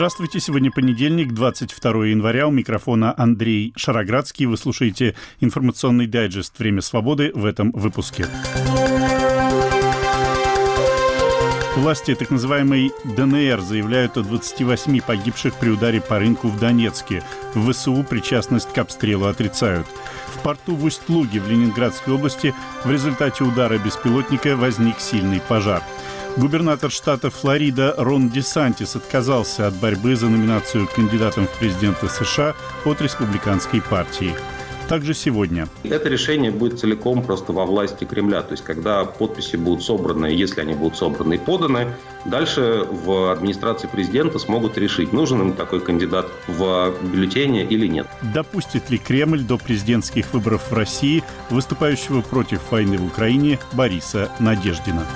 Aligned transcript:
Здравствуйте, 0.00 0.40
сегодня 0.40 0.70
понедельник, 0.70 1.34
22 1.34 2.06
января. 2.06 2.48
У 2.48 2.50
микрофона 2.50 3.12
Андрей 3.18 3.74
Шароградский. 3.76 4.46
Вы 4.46 4.56
слушаете 4.56 5.14
информационный 5.40 6.06
дайджест 6.06 6.58
«Время 6.58 6.80
свободы» 6.80 7.32
в 7.34 7.44
этом 7.44 7.70
выпуске. 7.72 8.26
Власти 11.76 12.14
так 12.14 12.30
называемой 12.30 12.92
ДНР 13.04 13.60
заявляют 13.60 14.16
о 14.16 14.22
28 14.22 15.02
погибших 15.02 15.52
при 15.56 15.68
ударе 15.68 16.00
по 16.00 16.18
рынку 16.18 16.48
в 16.48 16.58
Донецке. 16.58 17.22
В 17.54 17.70
ВСУ 17.70 18.02
причастность 18.02 18.72
к 18.72 18.78
обстрелу 18.78 19.26
отрицают. 19.26 19.86
В 20.34 20.42
порту 20.42 20.76
в 20.76 20.84
Усть-Луге 20.84 21.40
в 21.40 21.50
Ленинградской 21.50 22.14
области 22.14 22.54
в 22.84 22.90
результате 22.90 23.44
удара 23.44 23.76
беспилотника 23.76 24.56
возник 24.56 24.98
сильный 24.98 25.42
пожар. 25.46 25.82
Губернатор 26.36 26.90
штата 26.90 27.30
Флорида 27.30 27.94
Рон 27.98 28.30
Десантис 28.30 28.96
отказался 28.96 29.66
от 29.66 29.74
борьбы 29.74 30.16
за 30.16 30.28
номинацию 30.28 30.86
кандидатом 30.86 31.46
в 31.46 31.58
президенты 31.58 32.08
США 32.08 32.54
от 32.84 33.00
республиканской 33.02 33.82
партии 33.82 34.34
также 34.90 35.14
сегодня. 35.14 35.68
Это 35.84 36.08
решение 36.08 36.50
будет 36.50 36.80
целиком 36.80 37.22
просто 37.22 37.52
во 37.52 37.64
власти 37.64 38.04
Кремля. 38.04 38.42
То 38.42 38.54
есть, 38.54 38.64
когда 38.64 39.04
подписи 39.04 39.54
будут 39.54 39.84
собраны, 39.84 40.26
если 40.26 40.62
они 40.62 40.74
будут 40.74 40.96
собраны 40.96 41.34
и 41.34 41.38
поданы, 41.38 41.94
дальше 42.24 42.84
в 42.90 43.30
администрации 43.30 43.86
президента 43.86 44.40
смогут 44.40 44.76
решить, 44.76 45.12
нужен 45.12 45.42
им 45.42 45.52
такой 45.52 45.80
кандидат 45.80 46.26
в 46.48 46.92
бюллетене 47.04 47.62
или 47.64 47.86
нет. 47.86 48.08
Допустит 48.34 48.90
ли 48.90 48.98
Кремль 48.98 49.44
до 49.44 49.58
президентских 49.58 50.32
выборов 50.32 50.72
в 50.72 50.74
России 50.74 51.22
выступающего 51.50 52.20
против 52.22 52.72
войны 52.72 52.98
в 52.98 53.06
Украине 53.06 53.60
Бориса 53.72 54.28
Надеждина? 54.40 55.06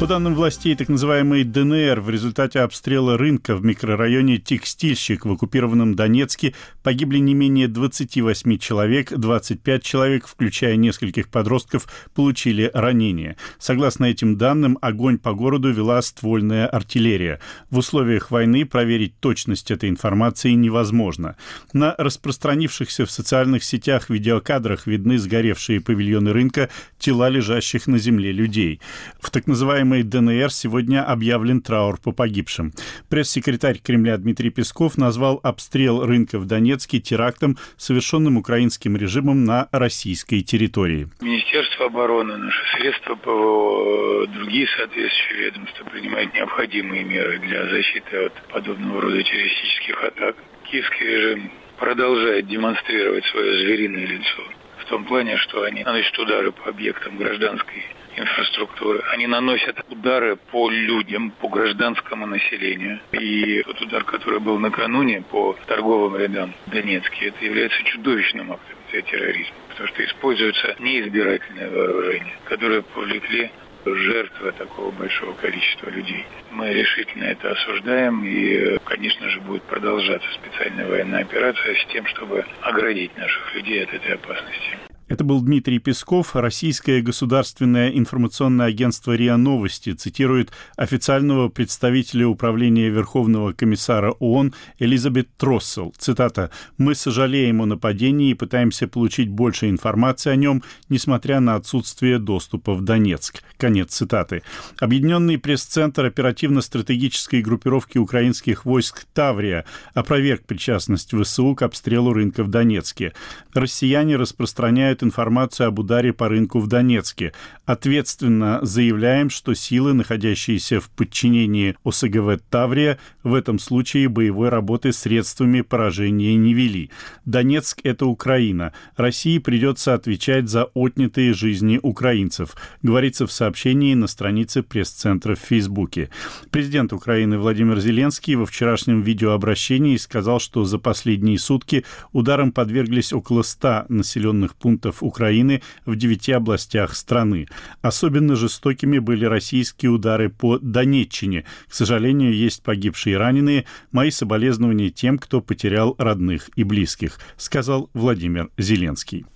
По 0.00 0.06
данным 0.06 0.36
властей 0.36 0.76
так 0.76 0.88
называемой 0.88 1.42
ДНР, 1.42 2.00
в 2.00 2.08
результате 2.08 2.60
обстрела 2.60 3.18
рынка 3.18 3.56
в 3.56 3.64
микрорайоне 3.64 4.38
Текстильщик 4.38 5.26
в 5.26 5.32
оккупированном 5.32 5.96
Донецке 5.96 6.54
погибли 6.84 7.18
не 7.18 7.34
менее 7.34 7.66
28 7.66 8.58
человек, 8.58 9.12
25 9.12 9.82
человек, 9.82 10.28
включая 10.28 10.76
нескольких 10.76 11.28
подростков, 11.28 11.88
получили 12.14 12.70
ранения. 12.72 13.36
Согласно 13.58 14.04
этим 14.04 14.36
данным, 14.36 14.78
огонь 14.80 15.18
по 15.18 15.32
городу 15.32 15.72
вела 15.72 16.00
ствольная 16.00 16.68
артиллерия. 16.68 17.40
В 17.70 17.78
условиях 17.78 18.30
войны 18.30 18.64
проверить 18.66 19.18
точность 19.18 19.72
этой 19.72 19.88
информации 19.88 20.52
невозможно. 20.52 21.34
На 21.72 21.96
распространившихся 21.98 23.04
в 23.04 23.10
социальных 23.10 23.64
сетях 23.64 24.10
видеокадрах 24.10 24.86
видны 24.86 25.18
сгоревшие 25.18 25.80
павильоны 25.80 26.32
рынка, 26.32 26.68
тела 27.00 27.28
лежащих 27.28 27.88
на 27.88 27.98
земле 27.98 28.30
людей. 28.30 28.80
В 29.20 29.30
так 29.30 29.48
называемом 29.48 29.87
называемой 29.88 30.02
ДНР 30.02 30.50
сегодня 30.50 31.04
объявлен 31.04 31.60
траур 31.60 31.98
по 32.00 32.12
погибшим. 32.12 32.72
Пресс-секретарь 33.08 33.78
Кремля 33.78 34.16
Дмитрий 34.16 34.50
Песков 34.50 34.98
назвал 34.98 35.40
обстрел 35.42 36.04
рынка 36.04 36.38
в 36.38 36.46
Донецке 36.46 37.00
терактом, 37.00 37.56
совершенным 37.76 38.36
украинским 38.36 38.96
режимом 38.96 39.44
на 39.44 39.68
российской 39.72 40.42
территории. 40.42 41.08
Министерство 41.20 41.86
обороны, 41.86 42.36
наши 42.36 42.64
средства 42.76 43.14
ПВО, 43.14 44.26
другие 44.26 44.66
соответствующие 44.76 45.46
ведомства 45.46 45.84
принимают 45.84 46.34
необходимые 46.34 47.04
меры 47.04 47.38
для 47.40 47.68
защиты 47.68 48.26
от 48.26 48.32
подобного 48.48 49.00
рода 49.02 49.22
террористических 49.22 50.04
атак. 50.04 50.36
Киевский 50.70 51.06
режим 51.06 51.50
продолжает 51.78 52.46
демонстрировать 52.46 53.24
свое 53.26 53.64
звериное 53.64 54.06
лицо 54.06 54.42
в 54.78 54.84
том 54.90 55.04
плане, 55.04 55.36
что 55.36 55.62
они 55.62 55.84
наносят 55.84 56.18
удары 56.18 56.52
по 56.52 56.70
объектам 56.70 57.16
гражданской 57.16 57.84
инфраструктуры. 58.18 59.02
Они 59.12 59.26
наносят 59.26 59.84
удары 59.90 60.36
по 60.36 60.70
людям, 60.70 61.30
по 61.30 61.48
гражданскому 61.48 62.26
населению. 62.26 63.00
И 63.12 63.62
тот 63.62 63.80
удар, 63.82 64.04
который 64.04 64.40
был 64.40 64.58
накануне 64.58 65.22
по 65.22 65.56
торговым 65.66 66.16
рядам 66.16 66.54
в 66.66 66.70
Донецке, 66.70 67.28
это 67.28 67.44
является 67.44 67.82
чудовищным 67.84 68.52
актом 68.52 68.76
терроризма, 68.90 69.54
потому 69.68 69.88
что 69.88 70.04
используется 70.04 70.76
неизбирательное 70.78 71.70
вооружение, 71.70 72.34
которое 72.44 72.82
повлекли 72.82 73.50
жертвы 73.84 74.52
такого 74.52 74.90
большого 74.90 75.32
количества 75.34 75.90
людей. 75.90 76.24
Мы 76.50 76.72
решительно 76.72 77.24
это 77.24 77.52
осуждаем 77.52 78.24
и, 78.24 78.78
конечно 78.84 79.28
же, 79.28 79.40
будет 79.40 79.62
продолжаться 79.64 80.28
специальная 80.32 80.86
военная 80.86 81.22
операция 81.22 81.74
с 81.74 81.86
тем, 81.92 82.06
чтобы 82.06 82.44
оградить 82.62 83.16
наших 83.16 83.54
людей 83.54 83.84
от 83.84 83.94
этой 83.94 84.14
опасности. 84.14 84.87
Это 85.18 85.24
был 85.24 85.40
Дмитрий 85.40 85.80
Песков. 85.80 86.36
Российское 86.36 87.00
государственное 87.00 87.90
информационное 87.90 88.66
агентство 88.66 89.16
РИА 89.16 89.36
Новости 89.36 89.92
цитирует 89.92 90.52
официального 90.76 91.48
представителя 91.48 92.28
Управления 92.28 92.88
Верховного 92.88 93.52
комиссара 93.52 94.12
ООН 94.12 94.54
Элизабет 94.78 95.28
Троссел. 95.36 95.92
Цитата. 95.98 96.52
«Мы 96.76 96.94
сожалеем 96.94 97.60
о 97.60 97.66
нападении 97.66 98.30
и 98.30 98.34
пытаемся 98.34 98.86
получить 98.86 99.28
больше 99.28 99.68
информации 99.68 100.30
о 100.30 100.36
нем, 100.36 100.62
несмотря 100.88 101.40
на 101.40 101.56
отсутствие 101.56 102.20
доступа 102.20 102.74
в 102.74 102.84
Донецк». 102.84 103.42
Конец 103.56 103.96
цитаты. 103.96 104.44
Объединенный 104.78 105.36
пресс-центр 105.36 106.04
оперативно-стратегической 106.04 107.42
группировки 107.42 107.98
украинских 107.98 108.64
войск 108.64 109.04
«Таврия» 109.14 109.64
опроверг 109.94 110.44
причастность 110.46 111.12
ВСУ 111.12 111.56
к 111.56 111.62
обстрелу 111.62 112.12
рынка 112.12 112.44
в 112.44 112.50
Донецке. 112.50 113.14
Россияне 113.52 114.14
распространяют 114.14 115.02
информацию 115.08 115.68
об 115.68 115.78
ударе 115.78 116.12
по 116.12 116.28
рынку 116.28 116.60
в 116.60 116.68
Донецке. 116.68 117.32
Ответственно 117.64 118.60
заявляем, 118.62 119.30
что 119.30 119.54
силы, 119.54 119.94
находящиеся 119.94 120.80
в 120.80 120.88
подчинении 120.90 121.74
ОСГВ 121.84 122.40
«Таврия», 122.50 122.98
в 123.22 123.34
этом 123.34 123.58
случае 123.58 124.08
боевой 124.08 124.50
работы 124.50 124.92
средствами 124.92 125.62
поражения 125.62 126.36
не 126.36 126.54
вели. 126.54 126.90
Донецк– 127.24 127.80
это 127.82 128.06
Украина. 128.06 128.72
России 128.96 129.38
придется 129.38 129.94
отвечать 129.94 130.48
за 130.48 130.64
отнятые 130.74 131.32
жизни 131.32 131.80
украинцев, 131.82 132.54
говорится 132.82 133.26
в 133.26 133.32
сообщении 133.32 133.94
на 133.94 134.06
странице 134.06 134.62
пресс-центра 134.62 135.34
в 135.34 135.40
Фейсбуке. 135.40 136.10
Президент 136.50 136.92
Украины 136.92 137.38
Владимир 137.38 137.80
Зеленский 137.80 138.34
во 138.34 138.46
вчерашнем 138.46 139.00
видеообращении 139.02 139.96
сказал, 139.96 140.40
что 140.40 140.64
за 140.64 140.78
последние 140.78 141.38
сутки 141.38 141.84
ударом 142.12 142.52
подверглись 142.52 143.12
около 143.12 143.42
100 143.42 143.86
населенных 143.88 144.54
пунктов 144.54 144.97
Украины 145.02 145.62
в 145.86 145.96
девяти 145.96 146.32
областях 146.32 146.94
страны. 146.94 147.48
Особенно 147.82 148.36
жестокими 148.36 148.98
были 148.98 149.24
российские 149.24 149.90
удары 149.90 150.28
по 150.28 150.58
Донеччине. 150.58 151.44
К 151.68 151.74
сожалению, 151.74 152.34
есть 152.34 152.62
погибшие 152.62 153.14
и 153.14 153.16
раненые. 153.16 153.64
Мои 153.92 154.10
соболезнования 154.10 154.90
тем, 154.90 155.18
кто 155.18 155.40
потерял 155.40 155.94
родных 155.98 156.50
и 156.56 156.64
близких, 156.64 157.18
сказал 157.36 157.90
Владимир 157.94 158.50
Зеленский. 158.58 159.26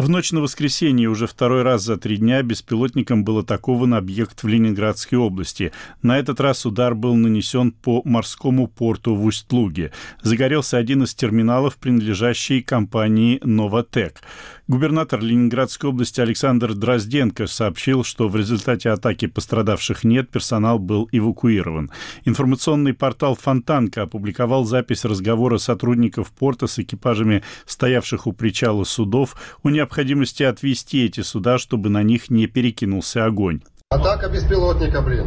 В 0.00 0.08
ночь 0.08 0.32
на 0.32 0.40
воскресенье 0.40 1.10
уже 1.10 1.26
второй 1.26 1.62
раз 1.62 1.82
за 1.82 1.98
три 1.98 2.16
дня 2.16 2.42
беспилотником 2.42 3.22
был 3.22 3.40
атакован 3.40 3.92
объект 3.92 4.42
в 4.42 4.48
Ленинградской 4.48 5.18
области. 5.18 5.72
На 6.00 6.18
этот 6.18 6.40
раз 6.40 6.64
удар 6.64 6.94
был 6.94 7.14
нанесен 7.16 7.72
по 7.72 8.00
морскому 8.06 8.66
порту 8.66 9.14
в 9.14 9.24
Усть-Луге. 9.26 9.92
Загорелся 10.22 10.78
один 10.78 11.02
из 11.02 11.14
терминалов, 11.14 11.76
принадлежащий 11.76 12.62
компании 12.62 13.40
«Новотек». 13.42 14.22
Губернатор 14.70 15.20
Ленинградской 15.20 15.90
области 15.90 16.20
Александр 16.20 16.74
Дрозденко 16.74 17.48
сообщил, 17.48 18.04
что 18.04 18.28
в 18.28 18.36
результате 18.36 18.90
атаки 18.90 19.26
пострадавших 19.26 20.04
нет, 20.04 20.30
персонал 20.30 20.78
был 20.78 21.08
эвакуирован. 21.10 21.90
Информационный 22.24 22.94
портал 22.94 23.34
«Фонтанка» 23.34 24.02
опубликовал 24.02 24.64
запись 24.64 25.04
разговора 25.04 25.58
сотрудников 25.58 26.30
порта 26.30 26.68
с 26.68 26.78
экипажами 26.78 27.42
стоявших 27.66 28.28
у 28.28 28.32
причала 28.32 28.84
судов 28.84 29.34
о 29.64 29.70
необходимости 29.70 30.44
отвести 30.44 31.04
эти 31.04 31.22
суда, 31.22 31.58
чтобы 31.58 31.90
на 31.90 32.04
них 32.04 32.30
не 32.30 32.46
перекинулся 32.46 33.24
огонь. 33.24 33.62
Атака 33.88 34.28
беспилотника, 34.28 35.02
блин. 35.02 35.26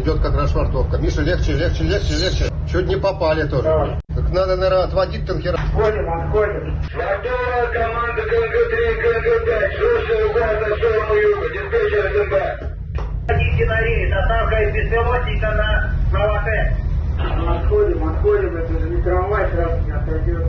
Идет 0.00 0.20
как 0.22 0.36
расшвартовка. 0.36 0.98
Миша, 0.98 1.22
легче, 1.22 1.54
легче, 1.54 1.82
легче, 1.82 2.14
легче. 2.14 2.55
Чуть 2.70 2.86
не 2.88 2.96
попали 2.96 3.44
тоже. 3.44 3.62
Давай. 3.62 3.90
Так 4.08 4.30
надо, 4.30 4.56
наверное, 4.56 4.84
отводить 4.84 5.26
танкера. 5.26 5.54
Отходим, 5.54 6.10
отходим. 6.10 6.80
Готова 6.94 7.72
команда 7.72 8.22
КНГ-3, 8.22 8.74
КНГ-5. 9.02 9.78
Слушаю 9.78 10.32
вас 10.32 10.60
на 10.60 10.76
сторону 10.76 11.14
юга. 11.14 11.48
Диспетчер 11.50 12.04
СМБ. 12.12 12.96
Хотите 13.28 13.66
на 13.66 13.80
рейс. 13.80 14.12
Атака 14.12 14.62
из 14.62 14.74
беспилотника 14.74 15.50
на 15.52 15.94
Новотек. 16.12 16.72
Отходим, 17.48 18.08
отходим. 18.08 18.56
Это 18.56 18.72
же 18.72 18.88
не 18.90 19.02
трамвай 19.02 19.48
сразу 19.52 19.76
не 19.86 19.92
отойдет. 19.92 20.46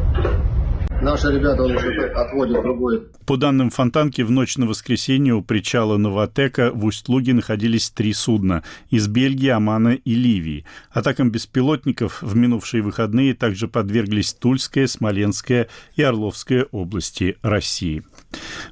Наши 1.02 1.32
ребята 1.32 1.64
уже 1.64 2.08
отводят 2.10 2.64
другой. 2.64 3.04
По 3.26 3.38
данным 3.38 3.70
Фонтанки, 3.70 4.24
в 4.24 4.32
ночь 4.32 4.58
на 4.58 4.66
воскресенье 4.66 5.36
у 5.36 5.44
причала 5.44 5.98
Новотека 5.98 6.72
в 6.72 6.86
Усть-Луге 6.86 7.34
находились 7.34 7.92
три 7.92 8.14
судна 8.14 8.64
из 8.90 9.08
Бельгии, 9.08 9.50
Омана 9.50 9.90
и 9.90 10.16
Ливии. 10.16 10.66
Атакам 10.90 11.30
беспилотников 11.30 12.24
в 12.24 12.36
минувшие 12.36 12.82
выходные 12.82 13.36
также 13.36 13.68
подверглись 13.68 14.34
Тульская, 14.34 14.88
Смоленская 14.88 15.68
и 15.96 16.02
Орловская 16.02 16.66
области 16.72 17.38
России. 17.44 18.04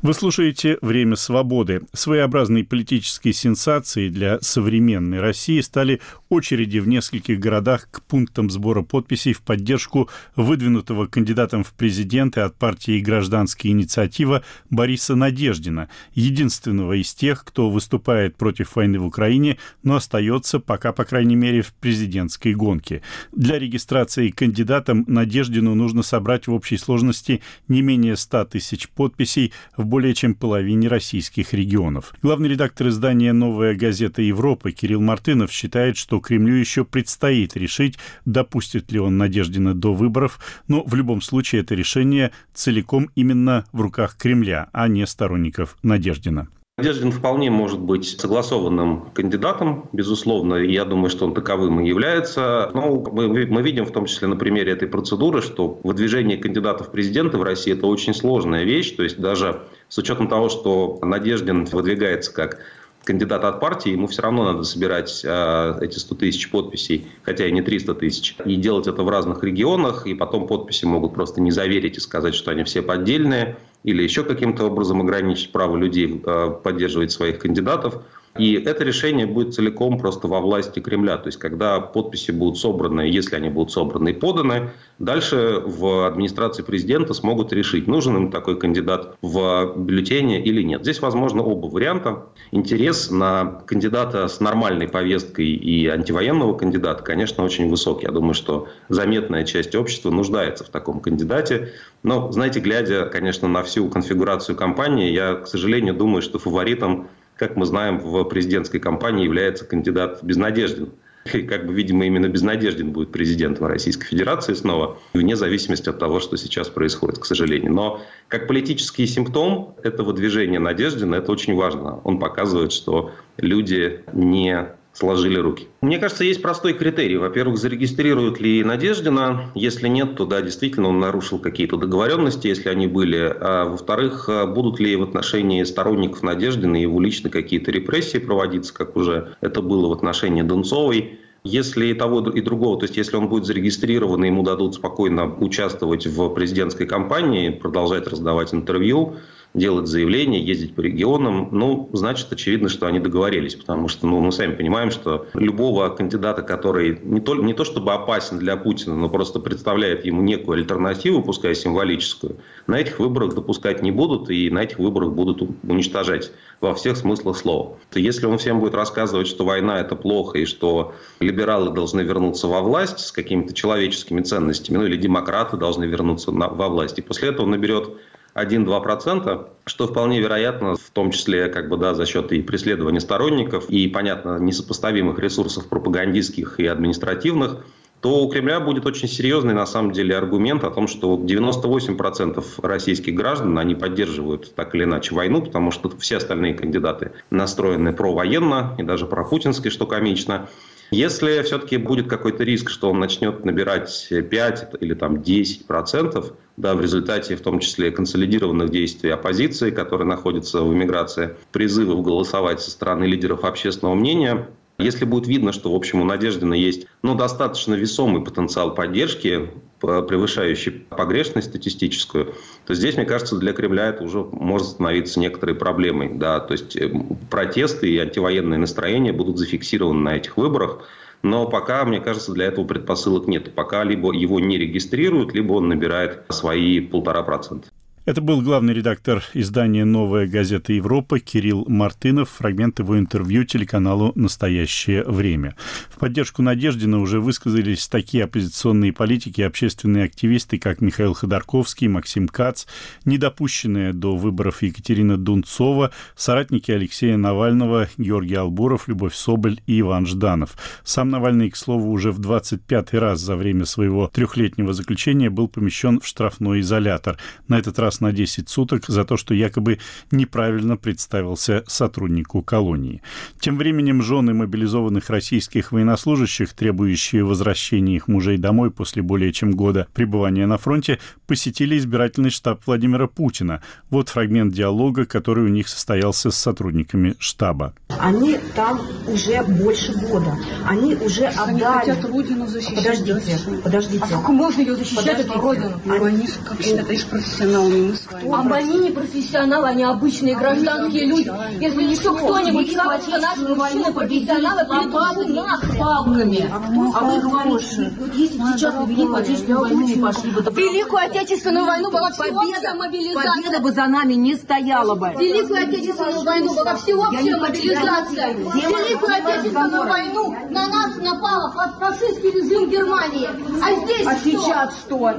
Вы 0.01 0.13
слушаете 0.13 0.77
«Время 0.81 1.15
свободы». 1.15 1.81
Своеобразной 1.93 2.63
политической 2.63 3.31
сенсацией 3.31 4.09
для 4.09 4.39
современной 4.41 5.19
России 5.19 5.61
стали 5.61 6.01
очереди 6.29 6.79
в 6.79 6.87
нескольких 6.87 7.39
городах 7.39 7.89
к 7.89 8.03
пунктам 8.03 8.49
сбора 8.49 8.81
подписей 8.81 9.33
в 9.33 9.41
поддержку 9.41 10.09
выдвинутого 10.35 11.07
кандидатом 11.07 11.63
в 11.63 11.73
президенты 11.73 12.41
от 12.41 12.55
партии 12.55 12.99
«Гражданская 12.99 13.71
инициатива» 13.71 14.43
Бориса 14.69 15.15
Надеждина, 15.15 15.89
единственного 16.13 17.01
из 17.01 17.13
тех, 17.13 17.43
кто 17.45 17.69
выступает 17.69 18.35
против 18.35 18.75
войны 18.75 18.99
в 18.99 19.05
Украине, 19.05 19.57
но 19.83 19.95
остается 19.95 20.59
пока, 20.59 20.91
по 20.91 21.05
крайней 21.05 21.35
мере, 21.35 21.61
в 21.61 21.73
президентской 21.73 22.53
гонке. 22.53 23.01
Для 23.31 23.57
регистрации 23.57 24.29
кандидатом 24.29 25.05
Надеждину 25.07 25.73
нужно 25.73 26.03
собрать 26.03 26.47
в 26.47 26.53
общей 26.53 26.77
сложности 26.77 27.41
не 27.67 27.81
менее 27.81 28.17
100 28.17 28.45
тысяч 28.45 28.89
подписей 28.89 29.44
в 29.75 29.85
более 29.85 30.13
чем 30.13 30.35
половине 30.35 30.87
российских 30.87 31.53
регионов. 31.53 32.13
Главный 32.21 32.49
редактор 32.49 32.87
издания 32.87 33.33
«Новая 33.33 33.75
газета 33.75 34.21
Европы» 34.21 34.71
Кирилл 34.71 35.01
Мартынов 35.01 35.51
считает, 35.51 35.97
что 35.97 36.19
Кремлю 36.19 36.55
еще 36.55 36.85
предстоит 36.85 37.55
решить, 37.55 37.97
допустит 38.25 38.91
ли 38.91 38.99
он 38.99 39.17
Надеждина 39.17 39.73
до 39.73 39.93
выборов, 39.93 40.39
но 40.67 40.83
в 40.83 40.95
любом 40.95 41.21
случае 41.21 41.61
это 41.61 41.75
решение 41.75 42.31
целиком 42.53 43.09
именно 43.15 43.65
в 43.71 43.81
руках 43.81 44.17
Кремля, 44.17 44.69
а 44.73 44.87
не 44.87 45.05
сторонников 45.05 45.77
Надеждина. 45.83 46.49
Надеждин 46.77 47.13
вполне 47.13 47.49
может 47.49 47.79
быть 47.79 48.19
согласованным 48.19 49.09
кандидатом, 49.13 49.87
безусловно, 49.93 50.55
я 50.55 50.83
думаю, 50.83 51.09
что 51.09 51.25
он 51.25 51.33
таковым 51.33 51.79
и 51.79 51.87
является. 51.87 52.69
Но 52.73 53.01
мы, 53.13 53.47
мы 53.47 53.61
видим 53.61 53.85
в 53.85 53.91
том 53.91 54.07
числе 54.07 54.27
на 54.27 54.35
примере 54.35 54.73
этой 54.73 54.89
процедуры, 54.89 55.41
что 55.41 55.79
выдвижение 55.85 56.37
кандидатов 56.37 56.89
в 56.89 56.91
президенты 56.91 57.37
в 57.37 57.43
России– 57.43 57.71
это 57.77 57.87
очень 57.87 58.13
сложная 58.13 58.65
вещь. 58.65 58.91
То 58.91 59.03
есть 59.03 59.17
даже 59.17 59.61
с 59.87 59.97
учетом 59.97 60.27
того, 60.27 60.49
что 60.49 60.99
Надеждин 61.01 61.63
выдвигается 61.63 62.33
как 62.33 62.59
кандидат 63.05 63.45
от 63.45 63.61
партии, 63.61 63.91
ему 63.91 64.07
все 64.07 64.23
равно 64.23 64.43
надо 64.43 64.63
собирать 64.63 65.21
э, 65.23 65.77
эти 65.79 65.97
100 65.97 66.15
тысяч 66.15 66.51
подписей, 66.51 67.07
хотя 67.23 67.47
и 67.47 67.53
не 67.53 67.61
300 67.61 67.95
тысяч, 67.95 68.35
и 68.43 68.55
делать 68.57 68.87
это 68.87 69.01
в 69.03 69.09
разных 69.09 69.43
регионах, 69.45 70.07
и 70.07 70.13
потом 70.13 70.45
подписи 70.45 70.83
могут 70.83 71.13
просто 71.13 71.39
не 71.39 71.51
заверить 71.51 71.97
и 71.97 72.01
сказать, 72.01 72.35
что 72.35 72.51
они 72.51 72.63
все 72.63 72.81
поддельные 72.81 73.57
или 73.85 74.01
еще 74.01 74.23
каким-то 74.23 74.65
образом 74.65 75.01
ограничить 75.01 75.51
право 75.51 75.77
людей 75.77 76.21
э, 76.25 76.51
поддерживать 76.63 77.11
своих 77.11 77.37
кандидатов. 77.37 78.01
И 78.37 78.53
это 78.55 78.83
решение 78.83 79.25
будет 79.25 79.53
целиком 79.53 79.97
просто 79.97 80.27
во 80.27 80.41
власти 80.41 80.81
Кремля. 80.81 81.17
То 81.17 81.27
есть, 81.27 81.39
когда 81.39 81.79
подписи 81.79 82.31
будут 82.31 82.57
собраны, 82.57 83.01
если 83.01 83.37
они 83.37 83.49
будут 83.49 83.71
собраны 83.71 84.09
и 84.09 84.13
поданы, 84.13 84.71
дальше 84.99 85.61
в 85.65 86.05
администрации 86.05 86.61
президента 86.61 87.13
смогут 87.13 87.53
решить, 87.53 87.87
нужен 87.87 88.17
им 88.17 88.31
такой 88.31 88.59
кандидат 88.59 89.15
в 89.21 89.73
бюллетене 89.77 90.43
или 90.43 90.63
нет. 90.63 90.81
Здесь 90.81 90.99
возможно 90.99 91.43
оба 91.43 91.67
варианта. 91.67 92.25
Интерес 92.51 93.09
на 93.09 93.61
кандидата 93.65 94.27
с 94.27 94.41
нормальной 94.41 94.89
повесткой 94.89 95.47
и 95.47 95.87
антивоенного 95.87 96.57
кандидата, 96.57 97.03
конечно, 97.03 97.43
очень 97.43 97.69
высокий. 97.69 98.05
Я 98.05 98.11
думаю, 98.11 98.33
что 98.33 98.67
заметная 98.89 99.45
часть 99.45 99.75
общества 99.75 100.11
нуждается 100.11 100.65
в 100.65 100.69
таком 100.69 100.99
кандидате. 100.99 101.71
Но, 102.03 102.31
знаете, 102.33 102.59
глядя, 102.59 103.05
конечно, 103.05 103.47
на 103.47 103.63
всю 103.63 103.87
конфигурацию 103.87 104.57
кампании, 104.57 105.11
я, 105.11 105.35
к 105.35 105.47
сожалению, 105.47 105.93
думаю, 105.93 106.21
что 106.21 106.37
фаворитом 106.37 107.07
как 107.37 107.55
мы 107.55 107.65
знаем, 107.65 107.99
в 107.99 108.23
президентской 108.25 108.79
кампании 108.79 109.25
является 109.25 109.65
кандидат 109.65 110.23
Безнадеждин. 110.23 110.91
И 111.33 111.41
как 111.41 111.65
бы, 111.65 111.73
видимо, 111.73 112.05
именно 112.05 112.27
Безнадеждин 112.27 112.91
будет 112.91 113.11
президентом 113.11 113.65
Российской 113.65 114.05
Федерации 114.05 114.53
снова, 114.53 114.99
вне 115.13 115.35
зависимости 115.35 115.89
от 115.89 115.97
того, 115.97 116.19
что 116.19 116.37
сейчас 116.37 116.69
происходит, 116.69 117.17
к 117.17 117.25
сожалению. 117.25 117.73
Но 117.73 118.01
как 118.27 118.47
политический 118.47 119.07
симптом 119.07 119.75
этого 119.83 120.13
движения 120.13 120.59
Надеждина 120.59 121.15
это 121.15 121.31
очень 121.31 121.55
важно. 121.55 121.99
Он 122.03 122.19
показывает, 122.19 122.71
что 122.71 123.11
люди 123.37 124.03
не 124.13 124.67
сложили 124.95 125.37
руки. 125.37 125.67
Мне 125.81 125.99
кажется, 125.99 126.23
есть 126.23 126.41
простой 126.41 126.73
критерий. 126.73 127.17
Во-первых, 127.17 127.57
зарегистрируют 127.57 128.39
ли 128.39 128.63
Надеждина. 128.63 129.51
Если 129.53 129.87
нет, 129.87 130.15
то 130.15 130.25
да, 130.25 130.41
действительно, 130.41 130.87
он 130.87 130.99
нарушил 130.99 131.37
какие-то 131.37 131.77
договоренности, 131.77 132.47
если 132.47 132.69
они 132.69 132.87
были. 132.87 133.35
А 133.39 133.65
во-вторых, 133.65 134.29
будут 134.47 134.79
ли 134.79 134.95
в 134.95 135.03
отношении 135.03 135.63
сторонников 135.63 136.23
Надеждина 136.23 136.77
его 136.77 136.99
лично 136.99 137.29
какие-то 137.29 137.71
репрессии 137.71 138.17
проводиться, 138.17 138.73
как 138.73 138.95
уже 138.95 139.35
это 139.41 139.61
было 139.61 139.89
в 139.89 139.91
отношении 139.91 140.41
Донцовой. 140.41 141.19
Если 141.43 141.93
того, 141.93 142.27
и 142.27 142.41
другого, 142.41 142.79
то 142.79 142.85
есть 142.85 142.97
если 142.97 143.17
он 143.17 143.27
будет 143.27 143.45
зарегистрирован, 143.45 144.23
ему 144.23 144.41
дадут 144.41 144.73
спокойно 144.73 145.31
участвовать 145.31 146.07
в 146.07 146.29
президентской 146.29 146.87
кампании, 146.87 147.51
продолжать 147.51 148.07
раздавать 148.07 148.51
интервью, 148.51 149.17
делать 149.55 149.87
заявления, 149.87 150.39
ездить 150.39 150.75
по 150.75 150.81
регионам, 150.81 151.49
ну, 151.51 151.89
значит, 151.93 152.31
очевидно, 152.31 152.69
что 152.69 152.85
они 152.87 152.99
договорились, 152.99 153.55
потому 153.55 153.87
что, 153.87 154.05
ну, 154.05 154.19
мы 154.19 154.31
сами 154.31 154.53
понимаем, 154.53 154.91
что 154.91 155.27
любого 155.33 155.89
кандидата, 155.89 156.41
который 156.41 156.99
не 157.03 157.21
то, 157.21 157.35
не 157.35 157.53
то 157.53 157.63
чтобы 157.63 157.93
опасен 157.93 158.37
для 158.37 158.57
Путина, 158.57 158.95
но 158.95 159.09
просто 159.09 159.39
представляет 159.39 160.05
ему 160.05 160.21
некую 160.21 160.57
альтернативу, 160.57 161.23
пускай 161.23 161.55
символическую, 161.55 162.37
на 162.67 162.79
этих 162.79 162.99
выборах 162.99 163.33
допускать 163.33 163.81
не 163.81 163.91
будут, 163.91 164.29
и 164.29 164.49
на 164.49 164.63
этих 164.63 164.77
выборах 164.79 165.13
будут 165.13 165.41
уничтожать 165.63 166.31
во 166.59 166.73
всех 166.73 166.97
смыслах 166.97 167.37
слова. 167.37 167.77
То 167.91 167.99
если 167.99 168.25
он 168.25 168.37
всем 168.37 168.59
будет 168.59 168.75
рассказывать, 168.75 169.27
что 169.27 169.45
война– 169.45 169.79
это 169.81 169.95
плохо, 169.95 170.39
и 170.39 170.45
что 170.45 170.93
либералы 171.19 171.71
должны 171.71 172.01
вернуться 172.01 172.47
во 172.47 172.61
власть 172.61 172.99
с 172.99 173.11
какими-то 173.11 173.53
человеческими 173.53 174.21
ценностями, 174.21 174.77
ну 174.77 174.85
или 174.85 174.97
демократы 174.97 175.57
должны 175.57 175.85
вернуться 175.85 176.31
на, 176.31 176.49
во 176.49 176.67
власть, 176.67 176.99
и 176.99 177.01
после 177.01 177.29
этого 177.29 177.45
он 177.45 177.51
наберет 177.51 177.89
1-2%, 178.35 179.47
что 179.65 179.87
вполне 179.87 180.19
вероятно, 180.19 180.75
в 180.75 180.89
том 180.91 181.11
числе 181.11 181.47
как 181.47 181.69
бы, 181.69 181.77
да, 181.77 181.93
за 181.93 182.05
счет 182.05 182.31
и 182.33 182.41
преследования 182.41 182.99
сторонников, 182.99 183.69
и, 183.69 183.87
понятно, 183.87 184.37
несопоставимых 184.39 185.19
ресурсов 185.19 185.67
пропагандистских 185.67 186.59
и 186.59 186.67
административных, 186.67 187.65
то 188.01 188.23
у 188.23 188.29
Кремля 188.29 188.59
будет 188.59 188.85
очень 188.85 189.07
серьезный, 189.07 189.53
на 189.53 189.65
самом 189.65 189.91
деле, 189.91 190.15
аргумент 190.15 190.63
о 190.63 190.69
том, 190.69 190.87
что 190.87 191.15
98% 191.15 192.43
российских 192.61 193.15
граждан, 193.15 193.57
они 193.57 193.73
поддерживают 193.73 194.53
так 194.53 194.75
или 194.75 194.83
иначе 194.83 195.15
войну, 195.15 195.41
потому 195.41 195.71
что 195.71 195.89
все 195.97 196.17
остальные 196.17 196.53
кандидаты 196.53 197.13
настроены 197.31 197.93
провоенно 197.93 198.75
и 198.77 198.83
даже 198.83 199.07
пропутински, 199.07 199.69
что 199.69 199.87
комично. 199.87 200.49
Если 200.91 201.41
все-таки 201.43 201.77
будет 201.77 202.07
какой-то 202.07 202.43
риск, 202.43 202.69
что 202.69 202.89
он 202.91 202.99
начнет 202.99 203.43
набирать 203.43 204.07
5 204.09 204.67
или 204.81 204.93
там 204.93 205.21
10 205.21 205.65
процентов, 205.65 206.33
да, 206.57 206.73
в 206.73 206.81
результате 206.81 207.35
в 207.35 207.41
том 207.41 207.59
числе 207.59 207.91
консолидированных 207.91 208.69
действий 208.69 209.09
оппозиции, 209.09 209.71
которая 209.71 210.07
находится 210.07 210.61
в 210.61 210.73
эмиграции, 210.73 211.35
призывов 211.51 212.01
голосовать 212.01 212.61
со 212.61 212.71
стороны 212.71 213.05
лидеров 213.05 213.43
общественного 213.43 213.95
мнения, 213.95 214.47
если 214.77 215.05
будет 215.05 215.27
видно, 215.27 215.53
что, 215.53 215.71
в 215.71 215.75
общем, 215.75 216.01
у 216.01 216.03
Надеждина 216.03 216.53
есть 216.53 216.87
ну, 217.01 217.15
достаточно 217.15 217.75
весомый 217.75 218.23
потенциал 218.23 218.75
поддержки, 218.75 219.49
превышающий 219.85 220.71
погрешность 220.71 221.49
статистическую, 221.49 222.35
то 222.65 222.73
здесь, 222.73 222.95
мне 222.95 223.05
кажется, 223.05 223.37
для 223.37 223.53
Кремля 223.53 223.89
это 223.89 224.03
уже 224.03 224.19
может 224.19 224.67
становиться 224.67 225.19
некоторой 225.19 225.55
проблемой. 225.55 226.13
Да? 226.13 226.39
То 226.39 226.53
есть 226.53 226.75
э, 226.75 226.91
протесты 227.29 227.89
и 227.89 227.97
антивоенные 227.97 228.59
настроения 228.59 229.13
будут 229.13 229.37
зафиксированы 229.37 230.01
на 230.01 230.15
этих 230.15 230.37
выборах. 230.37 230.87
Но 231.21 231.47
пока, 231.47 231.83
мне 231.85 231.99
кажется, 231.99 232.33
для 232.33 232.45
этого 232.45 232.65
предпосылок 232.65 233.27
нет. 233.27 233.53
Пока 233.55 233.83
либо 233.83 234.13
его 234.13 234.39
не 234.39 234.57
регистрируют, 234.57 235.33
либо 235.33 235.53
он 235.53 235.69
набирает 235.69 236.23
свои 236.29 236.79
полтора 236.79 237.23
процента. 237.23 237.67
Это 238.05 238.21
был 238.21 238.43
главный 238.43 238.75
редактор 238.75 239.23
издания 239.33 239.83
«Новая 239.83 240.27
газета 240.27 240.71
Европа» 240.71 241.19
Кирилл 241.19 241.65
Мартынов. 241.67 242.29
Фрагмент 242.37 242.77
его 242.77 242.99
интервью 242.99 243.45
телеканалу 243.45 244.11
«Настоящее 244.13 245.03
время». 245.05 245.55
В 245.89 245.97
поддержку 245.97 246.43
Надеждина 246.43 246.99
уже 246.99 247.19
высказались 247.19 247.87
такие 247.87 248.25
оппозиционные 248.25 248.93
политики 248.93 249.41
и 249.41 249.43
общественные 249.43 250.03
активисты, 250.03 250.59
как 250.59 250.81
Михаил 250.81 251.15
Ходорковский, 251.15 251.87
Максим 251.87 252.27
Кац, 252.27 252.65
недопущенные 253.05 253.91
до 253.91 254.15
выборов 254.15 254.61
Екатерина 254.61 255.17
Дунцова, 255.17 255.89
соратники 256.15 256.69
Алексея 256.69 257.17
Навального, 257.17 257.87
Георгий 257.97 258.35
Албуров, 258.35 258.87
Любовь 258.87 259.15
Соболь 259.15 259.61
и 259.65 259.79
Иван 259.79 260.05
Жданов. 260.05 260.55
Сам 260.83 261.09
Навальный, 261.09 261.49
к 261.49 261.55
слову, 261.55 261.89
уже 261.89 262.11
в 262.11 262.19
25-й 262.19 262.99
раз 262.99 263.19
за 263.19 263.35
время 263.35 263.65
своего 263.65 264.11
трехлетнего 264.13 264.73
заключения 264.73 265.31
был 265.31 265.47
помещен 265.47 265.99
в 265.99 266.05
штрафной 266.05 266.59
изолятор. 266.59 267.17
На 267.47 267.57
этот 267.57 267.79
раз 267.79 267.94
раз 267.95 268.01
на 268.01 268.11
10 268.11 268.49
суток 268.49 268.85
за 268.87 269.03
то, 269.05 269.17
что 269.17 269.33
якобы 269.33 269.79
неправильно 270.11 270.75
представился 270.77 271.63
сотруднику 271.67 272.41
колонии. 272.41 273.01
Тем 273.39 273.57
временем 273.57 274.01
жены 274.01 274.33
мобилизованных 274.33 275.09
российских 275.09 275.71
военнослужащих, 275.71 276.53
требующие 276.53 277.23
возвращения 277.23 277.95
их 277.95 278.07
мужей 278.07 278.37
домой 278.37 278.71
после 278.71 279.01
более 279.01 279.31
чем 279.31 279.51
года 279.51 279.87
пребывания 279.93 280.45
на 280.45 280.57
фронте, 280.57 280.99
посетили 281.27 281.77
избирательный 281.77 282.29
штаб 282.29 282.61
Владимира 282.65 283.07
Путина. 283.07 283.61
Вот 283.89 284.09
фрагмент 284.09 284.53
диалога, 284.53 285.05
который 285.05 285.45
у 285.45 285.49
них 285.49 285.67
состоялся 285.69 286.31
с 286.31 286.35
сотрудниками 286.35 287.15
штаба. 287.19 287.73
Они 287.99 288.37
там 288.55 288.81
уже 289.07 289.41
больше 289.43 289.93
года. 289.93 290.35
Они 290.67 290.95
уже 290.95 291.25
Они 291.25 291.61
отдали... 291.61 291.89
хотят 291.91 292.05
родину 292.05 292.47
защищать. 292.47 292.75
Подождите, 292.75 293.39
подождите. 293.63 294.03
А 294.05 294.07
как 294.07 294.29
можно 294.29 294.61
ее 294.61 294.75
защищать, 294.75 295.05
Подождите. 295.05 295.29
эту 295.29 295.41
родину? 295.41 295.81
Они- 295.85 295.99
Ну, 295.99 296.05
они, 296.05 296.27
как 296.45 296.61
считаешь, 296.61 297.05
профессионалами, 297.05 297.84
мы 297.85 297.95
с 297.95 298.05
вами. 298.11 298.51
А 298.51 298.55
они 298.55 298.77
не 298.79 298.91
профессионалы, 298.91 299.67
они 299.67 299.83
обычные 299.83 300.35
гражданские 300.35 301.05
люди. 301.05 301.31
Если 301.59 301.83
еще 301.83 302.15
кто-нибудь 302.15 302.71
скажет, 302.71 303.03
что 303.07 303.17
наши 303.19 303.55
мужчины 303.55 303.93
профессионалы, 303.93 304.61
придут 304.65 305.35
нас 305.35 305.61
палками. 305.77 306.49
А 306.51 307.03
вы 307.03 307.19
говорите, 307.21 307.93
вот 307.99 308.13
если 308.13 308.37
бы 308.37 308.45
сейчас 308.55 308.73
на 308.73 308.85
Великую 308.85 309.15
Отечественную 309.15 309.61
войну 309.61 309.81
не 309.87 309.95
пошли 309.95 310.31
бы, 310.31 310.41
Великую 310.41 311.01
Отечественную 311.05 311.65
войну 311.65 311.91
была 311.91 312.11
всеобщая 312.11 312.33
победа, 312.33 312.55
победа 312.55 312.75
мобилизация. 312.75 313.59
бы 313.59 313.71
за 313.71 313.87
нами 313.87 314.13
не 314.13 314.35
стояла 314.35 314.95
бы. 314.95 315.09
Великую 315.19 315.63
Отечественную 315.67 316.23
войну 316.23 316.55
была 316.55 316.75
всеобщая 316.75 317.37
мобилизация. 317.37 318.33
Великую. 318.33 319.15
Отечественную 319.15 319.87
войну 319.87 320.35
на 320.49 320.67
нас 320.67 320.95
напал 320.97 321.51
фа- 321.53 321.73
фашистский 321.79 322.31
режим 322.31 322.69
Германии. 322.69 323.27
А 323.63 323.85
здесь 323.85 324.05
А 324.07 324.15
сейчас 324.23 324.73
что? 324.85 325.13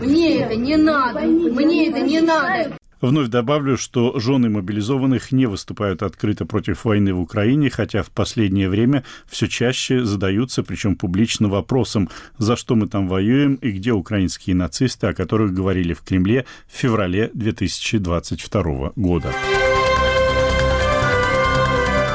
Мне 0.00 0.40
это 0.40 0.56
не 0.56 0.76
надо. 0.76 1.20
Мне 1.20 1.88
это 1.88 1.91
не 1.98 2.20
надо. 2.20 2.76
Вновь 3.02 3.28
добавлю, 3.28 3.76
что 3.76 4.18
жены 4.20 4.48
мобилизованных 4.48 5.32
не 5.32 5.46
выступают 5.46 6.04
открыто 6.04 6.46
против 6.46 6.84
войны 6.84 7.12
в 7.12 7.20
Украине, 7.20 7.68
хотя 7.68 8.04
в 8.04 8.10
последнее 8.10 8.68
время 8.68 9.02
все 9.26 9.48
чаще 9.48 10.04
задаются, 10.04 10.62
причем 10.62 10.94
публично, 10.94 11.48
вопросом, 11.48 12.08
за 12.38 12.54
что 12.54 12.76
мы 12.76 12.86
там 12.86 13.08
воюем 13.08 13.56
и 13.56 13.72
где 13.72 13.90
украинские 13.90 14.54
нацисты, 14.54 15.08
о 15.08 15.14
которых 15.14 15.52
говорили 15.52 15.94
в 15.94 16.02
Кремле 16.02 16.46
в 16.68 16.76
феврале 16.78 17.32
2022 17.34 18.92
года. 18.94 19.32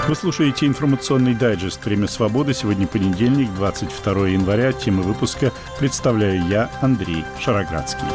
Вы 0.08 0.16
слушаете 0.16 0.68
информационный 0.68 1.36
дайджест 1.36 1.84
«Время 1.84 2.08
свободы». 2.08 2.54
Сегодня 2.54 2.88
понедельник, 2.88 3.54
22 3.56 4.30
января. 4.30 4.72
Тема 4.72 5.02
выпуска 5.02 5.52
представляю 5.78 6.48
я, 6.48 6.72
Андрей 6.82 7.26
Шароградский. 7.42 8.08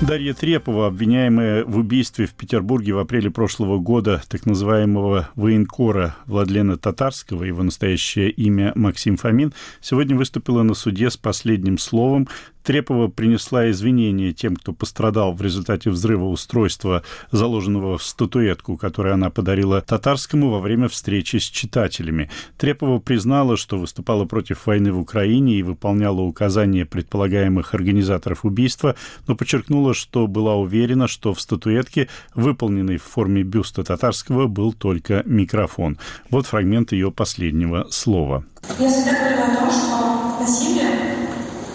Дарья 0.00 0.32
Трепова, 0.32 0.86
обвиняемая 0.86 1.62
в 1.64 1.76
убийстве 1.76 2.24
в 2.24 2.32
Петербурге 2.32 2.94
в 2.94 2.98
апреле 2.98 3.30
прошлого 3.30 3.78
года 3.78 4.22
так 4.28 4.46
называемого 4.46 5.28
военкора 5.34 6.16
Владлена 6.26 6.78
Татарского, 6.78 7.44
его 7.44 7.62
настоящее 7.62 8.30
имя 8.30 8.72
Максим 8.74 9.18
Фомин, 9.18 9.52
сегодня 9.82 10.16
выступила 10.16 10.62
на 10.62 10.72
суде 10.72 11.10
с 11.10 11.18
последним 11.18 11.76
словом. 11.76 12.28
Трепова 12.62 13.08
принесла 13.08 13.70
извинения 13.70 14.32
тем, 14.32 14.54
кто 14.54 14.72
пострадал 14.72 15.32
в 15.32 15.40
результате 15.40 15.90
взрыва 15.90 16.26
устройства, 16.26 17.02
заложенного 17.32 17.96
в 17.96 18.02
статуэтку, 18.02 18.76
которую 18.76 19.14
она 19.14 19.30
подарила 19.30 19.80
Татарскому 19.80 20.50
во 20.50 20.60
время 20.60 20.88
встречи 20.88 21.38
с 21.38 21.44
читателями. 21.44 22.30
Трепова 22.58 22.98
признала, 22.98 23.56
что 23.56 23.78
выступала 23.78 24.26
против 24.26 24.66
войны 24.66 24.92
в 24.92 25.00
Украине 25.00 25.54
и 25.54 25.62
выполняла 25.62 26.20
указания 26.20 26.84
предполагаемых 26.84 27.74
организаторов 27.74 28.44
убийства, 28.44 28.94
но 29.26 29.34
подчеркнула, 29.34 29.89
что 29.94 30.26
была 30.26 30.56
уверена, 30.56 31.08
что 31.08 31.34
в 31.34 31.40
статуэтке, 31.40 32.08
выполненной 32.34 32.98
в 32.98 33.04
форме 33.04 33.42
бюста 33.42 33.84
Татарского, 33.84 34.46
был 34.46 34.72
только 34.72 35.22
микрофон. 35.24 35.98
Вот 36.30 36.46
фрагмент 36.46 36.92
ее 36.92 37.10
последнего 37.10 37.86
слова. 37.90 38.44
Я 38.78 38.88
всегда 38.88 39.12
говорила 39.12 39.44
о 39.44 39.56
том, 39.56 39.70
что 39.70 40.40
насилие 40.40 40.90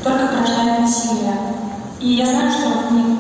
только 0.04 0.28
порождает 0.28 0.82
насилие. 0.82 1.34
И 2.00 2.10
я 2.10 2.26
знаю, 2.26 2.52
что 2.52 2.92
ну, 2.92 3.16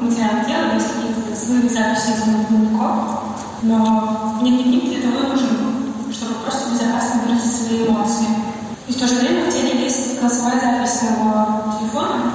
материалах 0.00 0.46
дела 0.46 0.74
есть 0.74 0.88
какие-то 0.94 1.34
сны, 1.34 1.68
записи 1.68 2.12
из 2.12 2.26
моих 2.26 2.48
дневников, 2.48 3.20
но 3.62 4.38
мне 4.40 4.62
дневник 4.62 4.84
для 4.84 5.10
того 5.10 5.28
нужен, 5.28 5.48
чтобы 6.12 6.34
просто 6.44 6.70
безопасно 6.70 7.22
выразить 7.22 7.52
свои 7.52 7.86
эмоции. 7.86 8.26
И 8.86 8.92
в 8.92 8.96
то 8.98 9.06
же 9.06 9.16
время 9.16 9.50
в 9.50 9.52
теле 9.52 9.82
есть 9.82 10.20
голосовая 10.20 10.60
запись 10.60 11.02
моего 11.02 11.78
телефона, 11.78 12.32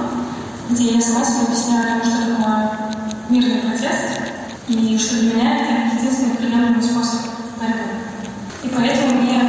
где 0.70 0.94
я 0.94 1.00
сама 1.00 1.24
себе 1.24 1.46
объясняю, 1.46 1.96
о 1.96 2.00
том, 2.00 2.10
что 2.10 2.36
такое 2.36 2.70
мирный 3.28 3.60
протест, 3.60 4.20
и 4.68 4.98
что 4.98 5.16
для 5.16 5.34
меня 5.34 5.56
это 5.56 5.96
единственный 5.96 6.36
приемлемый 6.36 6.82
способ 6.82 7.20
борьбы. 7.58 7.84
И 8.62 8.68
поэтому 8.68 9.22
мне 9.22 9.42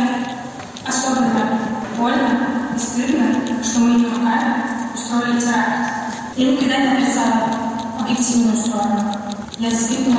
особенно 0.85 1.59
больно 1.97 2.47
и 2.75 2.79
стыдно, 2.79 3.63
что 3.63 3.79
мы 3.79 3.99
не 3.99 4.05
руками 4.05 4.63
устроили 4.93 5.39
теракт. 5.39 6.13
Я 6.35 6.51
никогда 6.51 6.77
не 6.77 6.87
отрицала 6.87 7.49
объективную 7.99 8.57
сторону. 8.57 9.13
Я 9.57 9.69
действительно 9.69 10.17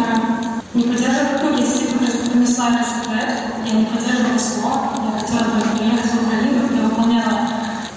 не 0.72 0.82
поддерживала, 0.84 1.40
ну, 1.42 1.50
я 1.52 1.58
действительно 1.58 1.98
просто 1.98 2.30
принесла 2.30 2.68
эту 2.70 2.84
статуэтку, 2.84 3.66
я 3.66 3.72
не 3.72 3.84
поддерживала 3.84 4.38
СВО, 4.38 4.72
я 5.04 5.20
хотела 5.20 5.44
бы 5.44 5.78
приехать 5.78 6.10
в 6.10 6.26
Украину, 6.26 6.76
я 6.76 6.82
выполняла 6.88 7.48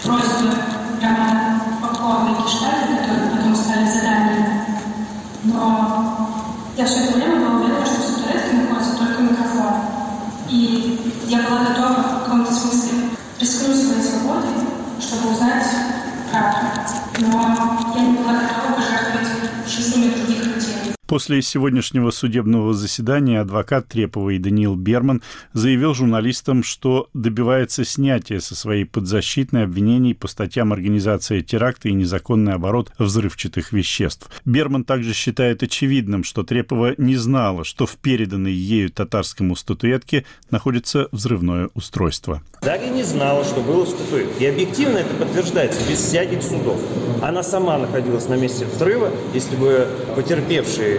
просьбы 0.03 0.53
Романа 1.01 1.61
Попкова 1.81 2.29
и 2.31 2.43
Кишталя, 2.43 2.97
которые 3.01 3.29
потом 3.31 3.55
стали 3.55 3.85
заданиями. 3.85 4.65
Но 5.43 6.29
я 6.77 6.85
все 6.85 7.03
это 7.03 7.17
время 7.17 7.35
была 7.37 7.59
уверена, 7.59 7.85
что 7.85 8.01
в 8.01 8.05
статуэтке 8.05 8.55
находится 8.55 8.97
только 8.97 9.21
микрофон. 9.21 9.73
И 10.49 11.17
я 11.27 11.41
была 11.43 11.59
готова 11.59 12.01
в 12.01 12.23
каком-то 12.23 12.53
смысле 12.53 13.09
рискнуть 13.39 13.77
своей 13.77 14.01
свободой, 14.01 14.51
чтобы 14.99 15.33
узнать 15.33 15.65
правду. 16.31 16.67
Но 17.19 17.93
я 17.95 18.01
не 18.01 18.17
была 18.17 18.33
готова 18.33 18.75
пожертвовать 18.75 19.67
жизнями 19.67 20.13
других 20.13 20.45
людей. 20.45 20.95
После 21.09 21.41
сегодняшнего 21.41 22.11
судебного 22.11 22.71
заседания 22.75 23.41
адвокат 23.41 23.87
Треповой 23.87 24.37
Даниил 24.37 24.75
Берман 24.75 25.23
заявил 25.53 25.95
журналистам, 25.95 26.61
что 26.63 27.09
добивается 27.15 27.83
снятия 27.83 28.39
со 28.39 28.53
своей 28.53 28.85
подзащитной 28.85 29.63
обвинений 29.63 30.13
по 30.13 30.27
статьям 30.27 30.71
организации 30.71 31.41
теракта 31.41 31.89
и 31.89 31.93
незаконный 31.93 32.53
оборот 32.53 32.91
взрывчатых 32.99 33.73
веществ. 33.73 34.29
Берман 34.45 34.83
также 34.83 35.15
считает 35.15 35.63
очевидным, 35.63 36.23
что 36.23 36.43
Трепова 36.43 36.93
не 36.99 37.15
знала, 37.15 37.63
что 37.63 37.87
в 37.87 37.95
переданной 37.95 38.53
ею 38.53 38.91
татарскому 38.91 39.55
статуэтке 39.55 40.25
находится 40.51 41.07
взрывное 41.11 41.71
устройство. 41.73 42.43
Дарья 42.61 42.91
не 42.91 43.03
знала, 43.03 43.43
что 43.45 43.61
было 43.61 43.85
в 43.85 43.89
статуэтке. 43.89 44.45
И 44.45 44.47
объективно 44.47 44.99
это 44.99 45.15
подтверждается 45.15 45.79
без 45.89 45.97
всяких 45.97 46.43
судов. 46.43 46.79
Она 47.23 47.41
сама 47.41 47.79
находилась 47.79 48.27
на 48.27 48.35
месте 48.35 48.65
взрыва. 48.65 49.11
Если 49.33 49.55
бы 49.55 49.87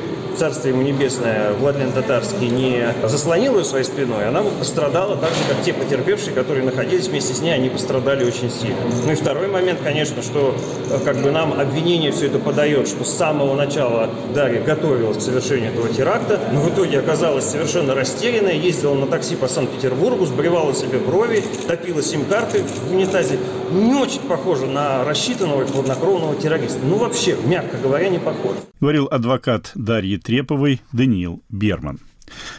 রেট 0.03 0.30
Царство 0.37 0.69
ему 0.69 0.83
небесное, 0.83 1.53
Владлен 1.53 1.93
Татарский 1.93 2.49
не 2.49 2.95
заслонил 3.05 3.59
ее 3.59 3.65
своей 3.65 3.85
спиной, 3.85 4.29
она 4.29 4.43
пострадала 4.43 5.17
так 5.17 5.31
же, 5.31 5.41
как 5.49 5.63
те 5.63 5.73
потерпевшие, 5.73 6.33
которые 6.35 6.65
находились 6.65 7.09
вместе 7.09 7.35
с 7.35 7.41
ней, 7.41 7.53
они 7.53 7.69
пострадали 7.69 8.25
очень 8.25 8.51
сильно. 8.51 8.77
Ну 9.05 9.13
и 9.13 9.15
второй 9.15 9.49
момент, 9.49 9.81
конечно, 9.83 10.23
что 10.23 10.57
э, 10.91 10.99
как 11.05 11.19
бы 11.23 11.31
нам 11.31 11.59
обвинение 11.59 12.13
все 12.13 12.27
это 12.27 12.39
подает, 12.39 12.89
что 12.89 13.05
с 13.05 13.15
самого 13.17 13.55
начала 13.55 14.11
Дарья 14.35 14.63
готовилась 14.63 15.19
к 15.19 15.21
совершению 15.21 15.73
этого 15.73 15.89
теракта, 15.89 16.41
но 16.53 16.61
в 16.61 16.73
итоге 16.73 17.01
оказалась 17.01 17.45
совершенно 17.45 17.95
растерянная, 17.95 18.55
ездила 18.55 18.95
на 18.95 19.07
такси 19.07 19.37
по 19.37 19.49
Санкт-Петербургу, 19.49 20.27
сбривала 20.27 20.75
себе 20.75 20.99
брови, 20.99 21.43
топила 21.67 22.03
сим-карты 22.03 22.63
в 22.63 22.93
унитазе. 22.93 23.39
Не 23.73 23.95
очень 23.95 24.21
похоже 24.23 24.67
на 24.67 25.05
рассчитанного 25.05 25.63
и 25.63 25.67
хладнокровного 25.67 26.35
террориста. 26.35 26.81
Ну 26.83 26.97
вообще, 26.97 27.37
мягко 27.45 27.77
говоря, 27.77 28.09
не 28.09 28.19
похоже. 28.19 28.57
Говорил 28.81 29.09
адвокат 29.11 29.73
Дарьи 29.75 30.20
Треповой 30.23 30.81
Даниил 30.93 31.43
Берман. 31.49 32.01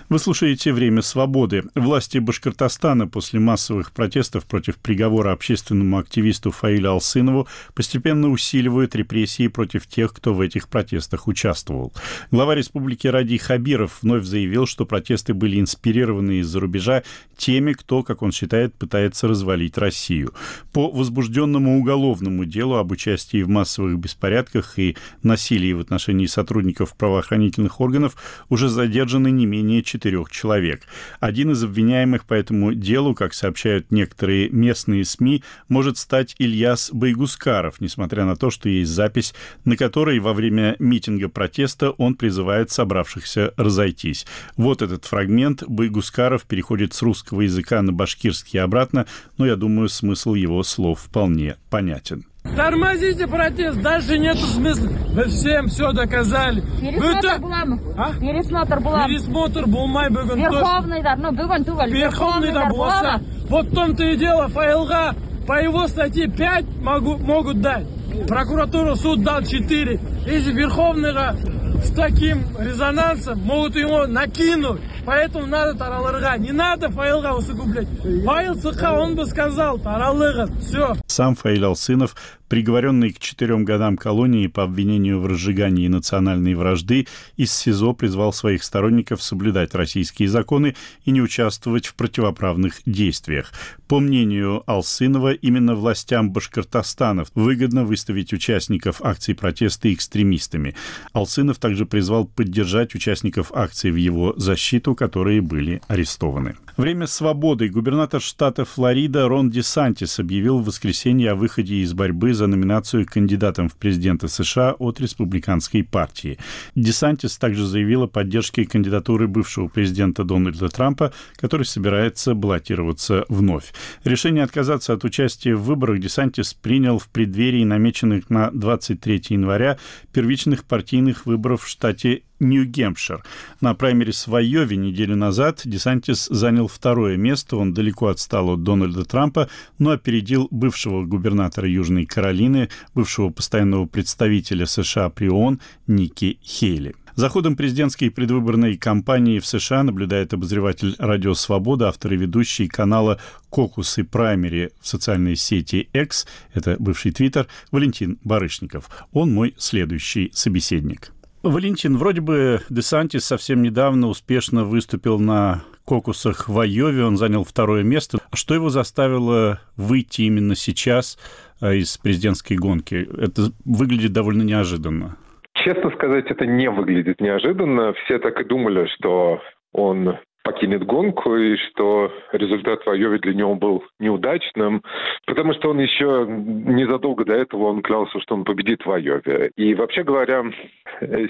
Вы 0.09 0.19
слушаете 0.19 0.73
«Время 0.73 1.01
свободы». 1.01 1.63
Власти 1.75 2.17
Башкортостана 2.17 3.07
после 3.07 3.39
массовых 3.39 3.91
протестов 3.91 4.45
против 4.45 4.77
приговора 4.77 5.31
общественному 5.31 5.97
активисту 5.97 6.51
Фаилю 6.51 6.91
Алсынову 6.91 7.47
постепенно 7.73 8.29
усиливают 8.29 8.95
репрессии 8.95 9.47
против 9.47 9.87
тех, 9.87 10.13
кто 10.13 10.33
в 10.33 10.41
этих 10.41 10.67
протестах 10.67 11.27
участвовал. 11.27 11.93
Глава 12.31 12.55
республики 12.55 13.07
Ради 13.07 13.37
Хабиров 13.37 13.99
вновь 14.01 14.25
заявил, 14.25 14.65
что 14.65 14.85
протесты 14.85 15.33
были 15.33 15.59
инспирированы 15.59 16.39
из-за 16.39 16.59
рубежа 16.59 17.03
теми, 17.37 17.73
кто, 17.73 18.03
как 18.03 18.21
он 18.21 18.31
считает, 18.31 18.73
пытается 18.73 19.27
развалить 19.27 19.77
Россию. 19.77 20.33
По 20.73 20.91
возбужденному 20.91 21.79
уголовному 21.79 22.45
делу 22.45 22.75
об 22.75 22.91
участии 22.91 23.41
в 23.41 23.49
массовых 23.49 23.97
беспорядках 23.97 24.77
и 24.77 24.97
насилии 25.23 25.73
в 25.73 25.79
отношении 25.79 26.25
сотрудников 26.25 26.95
правоохранительных 26.95 27.79
органов 27.79 28.15
уже 28.49 28.69
задержаны 28.69 29.31
не 29.31 29.45
менее 29.45 29.60
менее 29.61 29.83
четырех 29.83 30.31
человек. 30.31 30.81
Один 31.19 31.51
из 31.51 31.63
обвиняемых 31.63 32.25
по 32.25 32.33
этому 32.33 32.73
делу, 32.73 33.13
как 33.13 33.33
сообщают 33.33 33.91
некоторые 33.91 34.49
местные 34.49 35.05
СМИ, 35.05 35.43
может 35.69 35.97
стать 35.97 36.35
Ильяс 36.39 36.89
Байгускаров, 36.91 37.79
несмотря 37.79 38.25
на 38.25 38.35
то, 38.35 38.49
что 38.49 38.69
есть 38.69 38.91
запись, 38.91 39.33
на 39.65 39.77
которой 39.77 40.19
во 40.19 40.33
время 40.33 40.75
митинга 40.79 41.29
протеста 41.29 41.91
он 41.91 42.15
призывает 42.15 42.71
собравшихся 42.71 43.53
разойтись. 43.55 44.25
Вот 44.57 44.81
этот 44.81 45.05
фрагмент. 45.05 45.63
Байгускаров 45.67 46.43
переходит 46.43 46.93
с 46.93 47.01
русского 47.01 47.41
языка 47.41 47.81
на 47.81 47.93
башкирский 47.93 48.59
и 48.59 48.61
обратно, 48.61 49.05
но 49.37 49.45
я 49.45 49.55
думаю, 49.55 49.89
смысл 49.89 50.33
его 50.33 50.63
слов 50.63 51.01
вполне 51.01 51.57
понятен. 51.69 52.25
Тормозите 52.43 53.27
протест, 53.27 53.81
дальше 53.81 54.17
нету 54.17 54.45
смысла. 54.45 54.89
Вы 55.13 55.25
всем 55.25 55.67
все 55.67 55.91
доказали. 55.93 56.61
Пересмотр 56.81 57.39
буламы. 57.39 57.79
А? 57.97 58.13
Пересмотр 58.19 58.79
буламы. 58.79 59.07
Пересмотр 59.07 59.65
болмай 59.67 60.09
бүгін. 60.09 60.39
Верховныйдар, 60.39 61.17
ну 61.17 61.31
бүгін 61.31 61.65
түгел. 61.65 61.87
Верховныйдар 61.91 62.69
болса. 62.69 63.21
Вот 63.49 63.67
в 63.67 63.75
том-то 63.75 64.03
и 64.03 64.17
дело, 64.17 64.47
ФЛГ 64.47 65.15
по 65.47 65.61
его 65.61 65.87
статье 65.87 66.27
5 66.27 66.65
могу, 66.81 67.17
могут 67.17 67.61
дать. 67.61 67.85
Прокуратура, 68.27 68.95
суд 68.95 69.23
дал 69.23 69.43
4. 69.43 69.99
Если 70.25 70.51
Верховныйға 70.53 71.35
с 71.83 71.91
таким 71.91 72.43
резонансом 72.59 73.39
могут 73.39 73.75
его 73.75 74.07
накинуть. 74.07 74.81
Поэтому 75.05 75.47
надо 75.47 75.73
таралырға. 75.73 76.37
Не 76.37 76.51
надо 76.51 76.89
файлға 76.89 77.33
усугублять. 77.33 77.87
Файл 78.25 78.55
СХ, 78.55 78.83
он 78.93 79.15
бы 79.15 79.25
сказал, 79.25 79.79
таралыгын. 79.79 80.59
Все. 80.59 80.95
Сам 81.07 81.35
Фаиль 81.35 81.65
Алсынов 81.65 82.15
приговоренный 82.51 83.13
к 83.13 83.19
четырем 83.19 83.63
годам 83.63 83.95
колонии 83.95 84.47
по 84.47 84.63
обвинению 84.63 85.21
в 85.21 85.25
разжигании 85.25 85.87
национальной 85.87 86.53
вражды, 86.53 87.07
из 87.37 87.53
СИЗО 87.53 87.93
призвал 87.93 88.33
своих 88.33 88.65
сторонников 88.65 89.23
соблюдать 89.23 89.73
российские 89.73 90.27
законы 90.27 90.75
и 91.05 91.11
не 91.11 91.21
участвовать 91.21 91.87
в 91.87 91.95
противоправных 91.95 92.81
действиях. 92.85 93.53
По 93.87 94.01
мнению 94.01 94.63
Алсынова, 94.65 95.31
именно 95.31 95.75
властям 95.75 96.33
Башкортостана 96.33 97.23
выгодно 97.35 97.85
выставить 97.85 98.33
участников 98.33 99.01
акций 99.01 99.33
протеста 99.33 99.93
экстремистами. 99.93 100.75
Алсынов 101.13 101.57
также 101.57 101.70
призвал 101.85 102.25
поддержать 102.25 102.95
участников 102.95 103.51
акций 103.53 103.91
в 103.91 103.95
его 103.95 104.33
защиту, 104.37 104.95
которые 104.95 105.41
были 105.41 105.81
арестованы. 105.87 106.55
Время 106.77 107.05
свободы. 107.05 107.69
Губернатор 107.69 108.21
штата 108.21 108.65
Флорида 108.65 109.27
Рон 109.27 109.49
Десантис 109.49 110.19
объявил 110.19 110.59
в 110.59 110.65
воскресенье 110.65 111.31
о 111.31 111.35
выходе 111.35 111.75
из 111.75 111.93
борьбы 111.93 112.33
за 112.33 112.47
номинацию 112.47 113.05
кандидатом 113.05 113.69
в 113.69 113.75
президенты 113.75 114.27
США 114.27 114.73
от 114.79 114.99
республиканской 115.01 115.83
партии. 115.83 116.37
Десантис 116.75 117.37
также 117.37 117.65
заявил 117.65 118.03
о 118.03 118.07
поддержке 118.07 118.65
кандидатуры 118.65 119.27
бывшего 119.27 119.67
президента 119.67 120.23
Дональда 120.23 120.69
Трампа, 120.69 121.13
который 121.35 121.65
собирается 121.65 122.33
баллотироваться 122.33 123.25
вновь. 123.27 123.73
Решение 124.03 124.43
отказаться 124.43 124.93
от 124.93 125.03
участия 125.03 125.55
в 125.55 125.63
выборах 125.63 125.99
Десантис 125.99 126.53
принял 126.53 126.99
в 126.99 127.09
преддверии 127.09 127.63
намеченных 127.63 128.29
на 128.29 128.49
23 128.51 129.21
января 129.29 129.77
первичных 130.13 130.63
партийных 130.63 131.25
выборов 131.25 131.60
в 131.61 131.67
штате 131.67 132.23
Нью-Гемпшир. 132.39 133.23
На 133.61 133.75
праймерис 133.75 134.27
в 134.27 134.35
Айове 134.35 134.75
неделю 134.75 135.15
назад 135.15 135.61
Десантис 135.63 136.27
занял 136.27 136.67
второе 136.67 137.17
место. 137.17 137.57
Он 137.57 137.73
далеко 137.73 138.07
отстал 138.07 138.49
от 138.49 138.63
Дональда 138.63 139.05
Трампа, 139.05 139.49
но 139.77 139.91
опередил 139.91 140.47
бывшего 140.51 141.05
губернатора 141.05 141.69
Южной 141.69 142.05
Каролины, 142.05 142.69
бывшего 142.95 143.29
постоянного 143.29 143.85
представителя 143.85 144.65
США 144.65 145.09
при 145.09 145.29
ООН 145.29 145.59
Ники 145.87 146.39
Хейли. 146.43 146.95
За 147.15 147.29
ходом 147.29 147.55
президентской 147.55 148.09
предвыборной 148.09 148.77
кампании 148.77 149.39
в 149.39 149.45
США 149.45 149.83
наблюдает 149.83 150.33
обозреватель 150.33 150.95
«Радио 150.97 151.33
Свобода», 151.33 151.89
автор 151.89 152.13
и 152.13 152.17
ведущий 152.17 152.67
канала 152.67 153.19
«Кокус 153.49 153.97
и 153.97 154.03
праймери» 154.03 154.71
в 154.79 154.87
социальной 154.87 155.35
сети 155.35 155.89
X, 155.93 156.25
это 156.53 156.77
бывший 156.79 157.11
Твиттер, 157.11 157.47
Валентин 157.69 158.17
Барышников. 158.23 158.89
Он 159.11 159.33
мой 159.33 159.53
следующий 159.57 160.31
собеседник. 160.33 161.11
Валентин, 161.43 161.97
вроде 161.97 162.21
бы 162.21 162.59
Десантис 162.69 163.25
совсем 163.25 163.63
недавно 163.63 164.07
успешно 164.07 164.63
выступил 164.63 165.19
на 165.19 165.63
кокусах 165.85 166.47
в 166.47 166.59
Айове, 166.59 167.03
он 167.03 167.17
занял 167.17 167.43
второе 167.43 167.83
место. 167.83 168.19
Что 168.33 168.53
его 168.53 168.69
заставило 168.69 169.59
выйти 169.75 170.21
именно 170.21 170.55
сейчас 170.55 171.17
а, 171.59 171.73
из 171.73 171.97
президентской 171.97 172.55
гонки? 172.55 173.09
Это 173.17 173.51
выглядит 173.65 174.13
довольно 174.13 174.43
неожиданно. 174.43 175.17
Честно 175.53 175.89
сказать, 175.91 176.25
это 176.29 176.45
не 176.45 176.69
выглядит 176.69 177.19
неожиданно. 177.19 177.93
Все 178.05 178.19
так 178.19 178.39
и 178.39 178.43
думали, 178.43 178.87
что 178.95 179.41
он 179.73 180.17
покинет 180.43 180.85
гонку 180.85 181.35
и 181.35 181.55
что 181.57 182.11
результат 182.31 182.85
в 182.85 182.89
Айове 182.89 183.19
для 183.19 183.33
него 183.33 183.55
был 183.55 183.83
неудачным, 183.99 184.81
потому 185.25 185.53
что 185.53 185.69
он 185.69 185.79
еще 185.79 186.25
незадолго 186.27 187.25
до 187.25 187.33
этого 187.33 187.65
он 187.65 187.81
клялся, 187.81 188.19
что 188.19 188.35
он 188.35 188.43
победит 188.43 188.85
в 188.85 188.91
Айове. 188.91 189.51
И 189.55 189.73
вообще 189.75 190.03
говоря, 190.03 190.43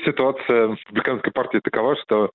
ситуация 0.05 0.67
в 0.67 0.73
республиканской 0.75 1.31
партии 1.31 1.59
такова, 1.63 1.95
что 1.97 2.31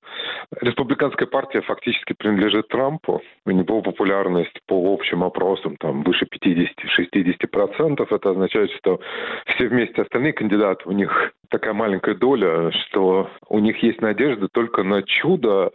республиканская 0.61 1.27
партия 1.27 1.61
фактически 1.63 2.13
принадлежит 2.13 2.69
Трампу. 2.69 3.23
У 3.45 3.51
него 3.51 3.83
популярность 3.83 4.61
по 4.67 4.95
общим 4.95 5.25
опросам 5.25 5.77
там 5.77 6.03
выше 6.03 6.27
50-60%. 6.27 8.07
Это 8.11 8.31
означает, 8.31 8.71
что 8.73 9.01
все 9.47 9.69
вместе 9.69 10.03
остальные 10.03 10.33
кандидаты, 10.33 10.89
у 10.89 10.93
них 10.93 11.33
такая 11.49 11.75
маленькая 11.75 12.15
доля, 12.15 12.71
что 12.73 13.31
у 13.49 13.59
них 13.59 13.83
есть 13.83 14.01
надежда 14.01 14.49
только 14.53 14.83
на 14.83 15.03
чудо, 15.03 15.71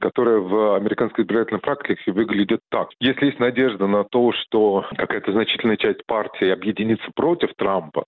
которое 0.00 0.38
в 0.40 0.76
американской 0.76 1.24
избирательной 1.24 1.60
практике 1.60 2.12
выглядит 2.12 2.60
так. 2.70 2.88
Если 3.00 3.26
есть 3.26 3.38
надежда 3.38 3.86
на 3.86 4.04
то, 4.04 4.32
что 4.32 4.84
какая-то 4.96 5.32
значительная 5.32 5.76
часть 5.76 6.04
партии 6.06 6.48
объединится 6.48 7.10
против 7.14 7.50
Трампа 7.56 8.04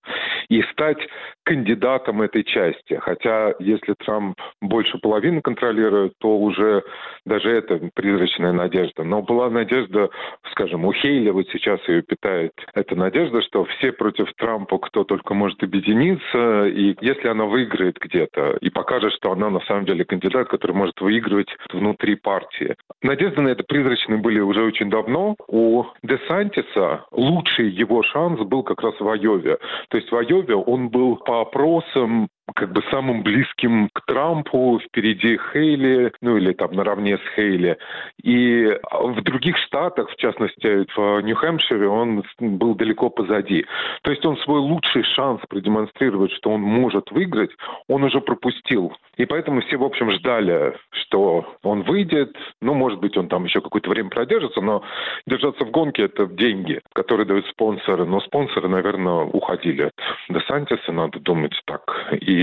и 0.49 0.63
стать 0.73 0.99
кандидатом 1.45 2.23
этой 2.23 2.45
части, 2.45 2.95
хотя 3.01 3.55
если 3.59 3.95
Трамп 4.05 4.39
больше 4.61 4.99
половины 4.99 5.41
контролирует, 5.41 6.13
то 6.19 6.37
уже 6.39 6.83
даже 7.25 7.51
это 7.51 7.81
призрачная 7.95 8.53
надежда. 8.53 9.05
Но 9.05 9.23
была 9.23 9.51
надежда, 9.51 10.11
скажем, 10.51 10.85
у 10.85 10.93
Хейли 10.93 11.31
вот 11.31 11.47
сейчас 11.53 11.81
ее 11.89 12.03
питает 12.03 12.53
эта 12.75 12.95
надежда, 12.97 13.43
что 13.43 13.65
все 13.65 13.93
против 13.93 14.33
Трампа, 14.37 14.79
кто 14.79 15.05
только 15.05 15.35
может 15.35 15.63
объединиться, 15.63 16.67
и 16.67 16.95
если 17.07 17.29
она 17.29 17.45
выиграет 17.45 17.99
где-то 18.01 18.57
и 18.61 18.69
покажет, 18.69 19.13
что 19.13 19.31
она 19.31 19.49
на 19.49 19.61
самом 19.61 19.85
деле 19.85 20.05
кандидат, 20.05 20.49
который 20.49 20.73
может 20.73 21.01
выигрывать 21.01 21.49
внутри 21.73 22.17
партии. 22.17 22.75
Надежды 23.03 23.41
на 23.41 23.49
это 23.49 23.63
призрачные 23.63 24.19
были 24.19 24.41
уже 24.41 24.63
очень 24.63 24.91
давно. 24.91 25.37
У 25.47 25.85
Десантиса 26.03 27.05
лучший 27.13 27.71
его 27.71 28.03
шанс 28.03 28.41
был 28.41 28.65
как 28.65 28.83
раз 28.83 28.95
в 28.99 29.09
Айове. 29.09 29.59
То 29.89 29.99
есть 29.99 30.11
в 30.11 30.17
Айове 30.17 30.57
он 30.57 30.89
был 30.89 31.17
по 31.17 31.43
опросам 31.43 32.29
как 32.55 32.73
бы 32.73 32.83
самым 32.91 33.23
близким 33.23 33.89
к 33.93 34.05
Трампу, 34.07 34.81
впереди 34.85 35.39
Хейли, 35.53 36.13
ну 36.21 36.37
или 36.37 36.53
там 36.53 36.73
наравне 36.73 37.19
с 37.19 37.35
Хейли. 37.35 37.77
И 38.23 38.79
в 38.93 39.23
других 39.23 39.57
штатах, 39.59 40.11
в 40.11 40.17
частности 40.17 40.87
в 40.97 41.21
Нью-Хэмпшире, 41.23 41.89
он 41.89 42.23
был 42.39 42.75
далеко 42.75 43.11
позади. 43.11 43.67
То 44.03 44.11
есть 44.11 44.25
он 44.25 44.37
свой 44.39 44.61
лучший 44.61 45.03
шанс 45.03 45.41
продемонстрировать, 45.49 46.33
что 46.33 46.51
он 46.51 46.61
может 46.61 47.11
выиграть, 47.11 47.51
он 47.89 48.05
уже 48.05 48.21
пропустил. 48.21 48.93
И 49.17 49.25
поэтому 49.25 49.63
все, 49.63 49.77
в 49.77 49.85
общем, 49.85 50.11
ждали, 50.13 50.77
что 50.91 51.57
он 51.63 51.83
выйдет. 51.83 52.37
Ну, 52.61 52.75
может 52.75 53.01
быть, 53.01 53.17
он 53.17 53.29
там 53.29 53.45
еще 53.45 53.61
какое-то 53.61 53.91
время 53.91 54.11
продержится, 54.11 54.61
но 54.61 54.83
держаться 55.27 55.65
в 55.65 55.71
гонке– 55.71 56.03
это 56.05 56.27
деньги, 56.27 56.81
которые 56.93 57.27
дают 57.27 57.47
спонсоры. 57.47 58.05
Но 58.05 58.21
спонсоры, 58.21 58.69
наверное, 58.69 59.25
уходили 59.25 59.83
от 59.83 59.95
Десантиса, 60.29 60.93
надо 60.93 61.19
думать 61.19 61.59
так. 61.65 61.83
И 62.21 62.36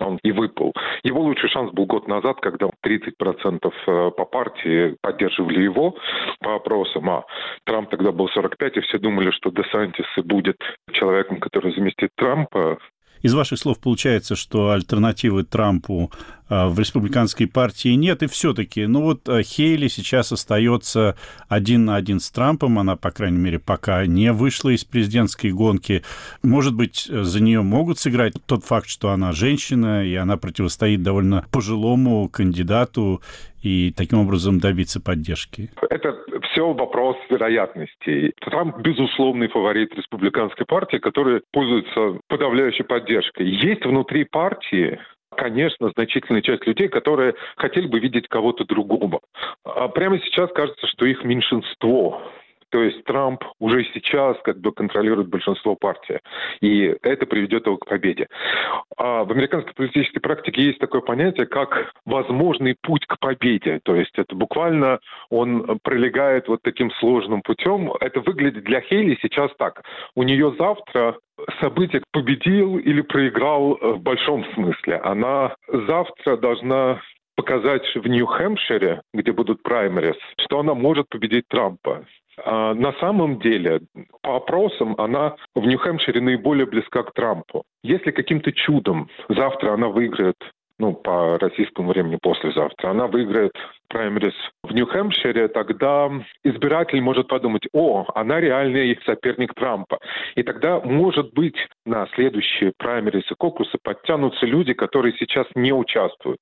он 0.00 0.18
и 0.22 0.32
выпал. 0.32 0.72
Его 1.02 1.22
лучший 1.22 1.48
шанс 1.50 1.72
был 1.72 1.86
год 1.86 2.08
назад, 2.08 2.38
когда 2.40 2.66
30% 2.84 3.72
э, 3.86 4.10
по 4.10 4.24
партии 4.24 4.96
поддерживали 5.00 5.62
его 5.62 5.96
по 6.40 6.56
опросам, 6.56 7.10
а 7.10 7.24
Трамп 7.64 7.90
тогда 7.90 8.10
был 8.12 8.28
45, 8.28 8.76
и 8.76 8.80
все 8.80 8.98
думали, 8.98 9.30
что 9.30 9.50
Десантис 9.50 10.06
будет 10.24 10.56
человеком, 10.92 11.38
который 11.38 11.72
заместит 11.74 12.10
Трампа. 12.16 12.78
Из 13.22 13.32
ваших 13.32 13.58
слов 13.58 13.80
получается, 13.80 14.36
что 14.36 14.72
альтернативы 14.72 15.44
Трампу 15.44 16.10
в 16.48 16.78
республиканской 16.78 17.46
партии 17.46 17.88
нет, 17.94 18.22
и 18.22 18.26
все-таки, 18.26 18.86
ну 18.86 19.02
вот 19.02 19.28
а, 19.28 19.42
Хейли 19.42 19.88
сейчас 19.88 20.30
остается 20.32 21.16
один 21.48 21.86
на 21.86 21.96
один 21.96 22.20
с 22.20 22.30
Трампом, 22.30 22.78
она, 22.78 22.96
по 22.96 23.10
крайней 23.10 23.38
мере, 23.38 23.58
пока 23.58 24.04
не 24.06 24.32
вышла 24.32 24.70
из 24.70 24.84
президентской 24.84 25.50
гонки. 25.50 26.02
Может 26.42 26.74
быть, 26.74 27.06
за 27.08 27.42
нее 27.42 27.62
могут 27.62 27.98
сыграть 27.98 28.34
тот 28.46 28.64
факт, 28.64 28.88
что 28.88 29.10
она 29.10 29.32
женщина, 29.32 30.04
и 30.04 30.14
она 30.14 30.36
противостоит 30.36 31.02
довольно 31.02 31.46
пожилому 31.50 32.28
кандидату, 32.28 33.22
и 33.64 33.92
таким 33.96 34.18
образом 34.20 34.60
добиться 34.60 35.00
поддержки? 35.00 35.70
Это 35.88 36.14
все 36.50 36.72
вопрос 36.74 37.16
вероятностей. 37.30 38.32
Трамп 38.40 38.78
безусловный 38.80 39.48
фаворит 39.48 39.94
республиканской 39.94 40.66
партии, 40.66 40.98
который 40.98 41.40
пользуется 41.50 42.20
подавляющей 42.28 42.84
поддержкой. 42.84 43.48
Есть 43.48 43.86
внутри 43.86 44.24
партии 44.24 45.00
конечно, 45.34 45.90
значительная 45.90 46.42
часть 46.42 46.66
людей, 46.66 46.88
которые 46.88 47.34
хотели 47.56 47.86
бы 47.86 47.98
видеть 47.98 48.28
кого-то 48.28 48.64
другого. 48.64 49.20
А 49.64 49.88
прямо 49.88 50.18
сейчас 50.20 50.50
кажется, 50.52 50.86
что 50.86 51.04
их 51.06 51.24
меньшинство. 51.24 52.22
То 52.74 52.82
есть 52.82 53.04
Трамп 53.04 53.44
уже 53.60 53.84
сейчас 53.94 54.36
как 54.42 54.58
бы 54.58 54.72
контролирует 54.72 55.28
большинство 55.28 55.76
партии. 55.76 56.18
И 56.60 56.92
это 57.02 57.24
приведет 57.24 57.66
его 57.66 57.76
к 57.76 57.86
победе. 57.86 58.26
А 58.96 59.22
в 59.22 59.30
американской 59.30 59.72
политической 59.74 60.18
практике 60.18 60.60
есть 60.60 60.80
такое 60.80 61.00
понятие, 61.00 61.46
как 61.46 61.92
возможный 62.04 62.74
путь 62.82 63.06
к 63.06 63.20
победе. 63.20 63.78
То 63.84 63.94
есть 63.94 64.18
это 64.18 64.34
буквально 64.34 64.98
он 65.30 65.78
пролегает 65.84 66.48
вот 66.48 66.62
таким 66.64 66.90
сложным 66.98 67.42
путем. 67.42 67.92
Это 68.00 68.18
выглядит 68.22 68.64
для 68.64 68.80
Хейли 68.80 69.16
сейчас 69.22 69.52
так. 69.56 69.84
У 70.16 70.24
нее 70.24 70.52
завтра 70.58 71.16
событие 71.60 72.02
победил 72.10 72.78
или 72.78 73.02
проиграл 73.02 73.78
в 73.80 74.00
большом 74.00 74.44
смысле. 74.54 74.96
Она 74.96 75.54
завтра 75.68 76.36
должна 76.38 77.00
показать 77.36 77.84
в 77.94 78.06
Нью-Хэмпшире, 78.06 79.00
где 79.12 79.32
будут 79.32 79.62
праймерис, 79.62 80.16
что 80.38 80.60
она 80.60 80.74
может 80.74 81.08
победить 81.08 81.46
Трампа. 81.48 82.04
А 82.44 82.74
на 82.74 82.92
самом 82.94 83.38
деле, 83.38 83.80
по 84.22 84.36
опросам, 84.36 84.94
она 84.98 85.36
в 85.54 85.66
Нью-Хэмпшире 85.66 86.20
наиболее 86.20 86.66
близка 86.66 87.02
к 87.02 87.12
Трампу. 87.12 87.64
Если 87.82 88.10
каким-то 88.10 88.52
чудом 88.52 89.08
завтра 89.28 89.72
она 89.72 89.88
выиграет 89.88 90.36
ну, 90.78 90.92
по 90.92 91.38
российскому 91.38 91.90
времени 91.90 92.18
послезавтра, 92.20 92.90
она 92.90 93.06
выиграет 93.06 93.52
праймерис 93.88 94.34
в 94.64 94.72
Нью-Хэмпшире, 94.72 95.48
тогда 95.48 96.10
избиратель 96.42 97.00
может 97.00 97.28
подумать, 97.28 97.68
о, 97.72 98.06
она 98.14 98.40
реальный 98.40 98.98
соперник 99.06 99.54
Трампа. 99.54 100.00
И 100.34 100.42
тогда, 100.42 100.80
может 100.80 101.32
быть, 101.32 101.56
на 101.86 102.08
следующие 102.14 102.72
праймерис 102.76 103.30
и 103.30 103.34
кокусы 103.34 103.78
подтянутся 103.82 104.46
люди, 104.46 104.72
которые 104.72 105.14
сейчас 105.16 105.46
не 105.54 105.72
участвуют. 105.72 106.40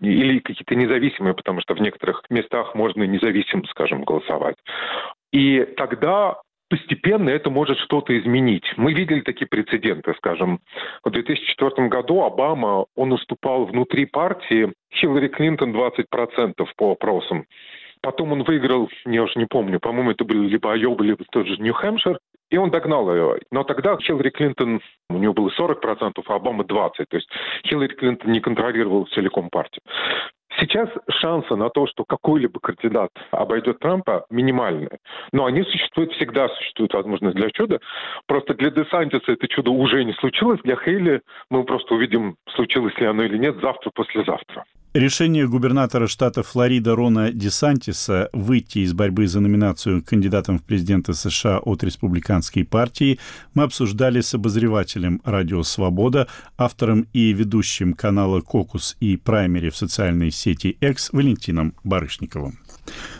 Или 0.00 0.40
какие-то 0.40 0.74
независимые, 0.74 1.34
потому 1.34 1.60
что 1.60 1.74
в 1.74 1.80
некоторых 1.80 2.22
местах 2.30 2.74
можно 2.74 3.04
независимо, 3.04 3.62
скажем, 3.70 4.02
голосовать. 4.02 4.56
И 5.32 5.64
тогда 5.76 6.36
постепенно 6.68 7.30
это 7.30 7.50
может 7.50 7.78
что-то 7.78 8.18
изменить. 8.18 8.64
Мы 8.76 8.92
видели 8.92 9.20
такие 9.20 9.46
прецеденты, 9.46 10.14
скажем, 10.18 10.60
в 11.02 11.10
2004 11.10 11.88
году 11.88 12.22
Обама, 12.22 12.86
он 12.94 13.12
уступал 13.12 13.64
внутри 13.64 14.04
партии 14.06 14.72
Хиллари 14.94 15.28
Клинтон 15.28 15.74
20% 15.74 16.66
по 16.76 16.92
опросам. 16.92 17.46
Потом 18.00 18.32
он 18.32 18.44
выиграл, 18.44 18.88
я 19.06 19.24
уже 19.24 19.38
не 19.38 19.46
помню, 19.46 19.80
по-моему, 19.80 20.12
это 20.12 20.24
были 20.24 20.46
либо 20.46 20.72
Айова, 20.72 21.02
либо 21.02 21.24
тот 21.32 21.46
же 21.46 21.56
Нью-Хэмпшир, 21.56 22.18
и 22.50 22.56
он 22.56 22.70
догнал 22.70 23.12
ее. 23.12 23.40
Но 23.50 23.64
тогда 23.64 23.96
Хиллари 23.98 24.30
Клинтон, 24.30 24.80
у 25.10 25.18
нее 25.18 25.32
было 25.32 25.50
40%, 25.58 26.22
а 26.24 26.34
Обама 26.34 26.64
20%. 26.64 26.90
То 27.08 27.16
есть 27.16 27.28
Хиллари 27.66 27.94
Клинтон 27.94 28.30
не 28.30 28.40
контролировал 28.40 29.06
целиком 29.06 29.50
партию. 29.50 29.82
Сейчас 30.58 30.88
шансы 31.08 31.54
на 31.54 31.70
то, 31.70 31.86
что 31.86 32.04
какой-либо 32.04 32.58
кандидат 32.58 33.10
обойдет 33.30 33.78
Трампа, 33.78 34.26
минимальные. 34.28 34.98
Но 35.32 35.44
они 35.46 35.62
существуют 35.62 36.12
всегда, 36.12 36.48
существует 36.48 36.92
возможность 36.94 37.36
для 37.36 37.50
чуда. 37.50 37.80
Просто 38.26 38.54
для 38.54 38.70
Десантиса 38.70 39.32
это 39.32 39.46
чудо 39.46 39.70
уже 39.70 40.04
не 40.04 40.12
случилось. 40.14 40.60
Для 40.64 40.76
Хейли 40.76 41.22
мы 41.50 41.64
просто 41.64 41.94
увидим, 41.94 42.36
случилось 42.56 42.96
ли 42.98 43.06
оно 43.06 43.22
или 43.22 43.38
нет, 43.38 43.56
завтра-послезавтра. 43.60 44.64
Решение 44.94 45.46
губернатора 45.46 46.06
штата 46.06 46.42
Флорида 46.42 46.94
Рона 46.94 47.30
Десантиса 47.30 48.30
выйти 48.32 48.78
из 48.78 48.94
борьбы 48.94 49.28
за 49.28 49.40
номинацию 49.40 50.02
кандидатом 50.02 50.58
в 50.58 50.64
президенты 50.64 51.12
США 51.12 51.58
от 51.58 51.84
республиканской 51.84 52.64
партии 52.64 53.18
мы 53.52 53.64
обсуждали 53.64 54.22
с 54.22 54.32
обозревателем 54.32 55.20
«Радио 55.24 55.62
Свобода», 55.62 56.26
автором 56.56 57.06
и 57.12 57.34
ведущим 57.34 57.92
канала 57.92 58.40
«Кокус» 58.40 58.96
и 58.98 59.18
праймери 59.18 59.68
в 59.68 59.76
социальной 59.76 60.30
сети 60.30 60.68
X 60.80 61.12
Валентином 61.12 61.74
Барышниковым. 61.84 62.58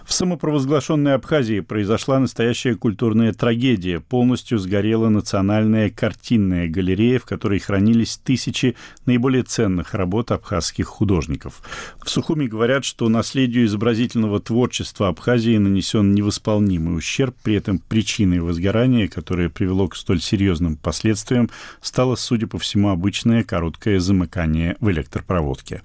В 0.05 0.13
самопровозглашенной 0.15 1.15
Абхазии 1.15 1.61
произошла 1.61 2.19
настоящая 2.19 2.75
культурная 2.77 3.35
трагедия. 3.35 4.01
Полностью 4.01 4.59
сгорела 4.59 5.11
национальная 5.11 5.91
картинная 5.91 6.67
галерея, 6.67 7.19
в 7.19 7.27
которой 7.27 7.59
хранились 7.59 8.17
тысячи 8.17 8.75
наиболее 9.05 9.43
ценных 9.43 9.93
работ 9.93 10.31
абхазских 10.31 10.87
художников. 10.87 11.63
В 12.03 12.09
Сухуми 12.09 12.47
говорят, 12.47 12.87
что 12.87 13.09
наследию 13.11 13.67
изобразительного 13.67 14.41
творчества 14.41 15.09
Абхазии 15.09 15.59
нанесен 15.59 16.15
невосполнимый 16.15 16.97
ущерб, 16.97 17.37
при 17.43 17.57
этом 17.57 17.79
причиной 17.79 18.41
возгорания, 18.41 19.09
которое 19.09 19.51
привело 19.51 19.89
к 19.89 19.97
столь 19.97 20.23
серьезным 20.23 20.77
последствиям, 20.77 21.51
стало, 21.83 22.17
судя 22.17 22.47
по 22.47 22.59
всему, 22.59 22.89
обычное 22.89 23.45
короткое 23.45 24.01
замыкание 24.01 24.77
в 24.81 24.91
электропроводке. 24.91 25.83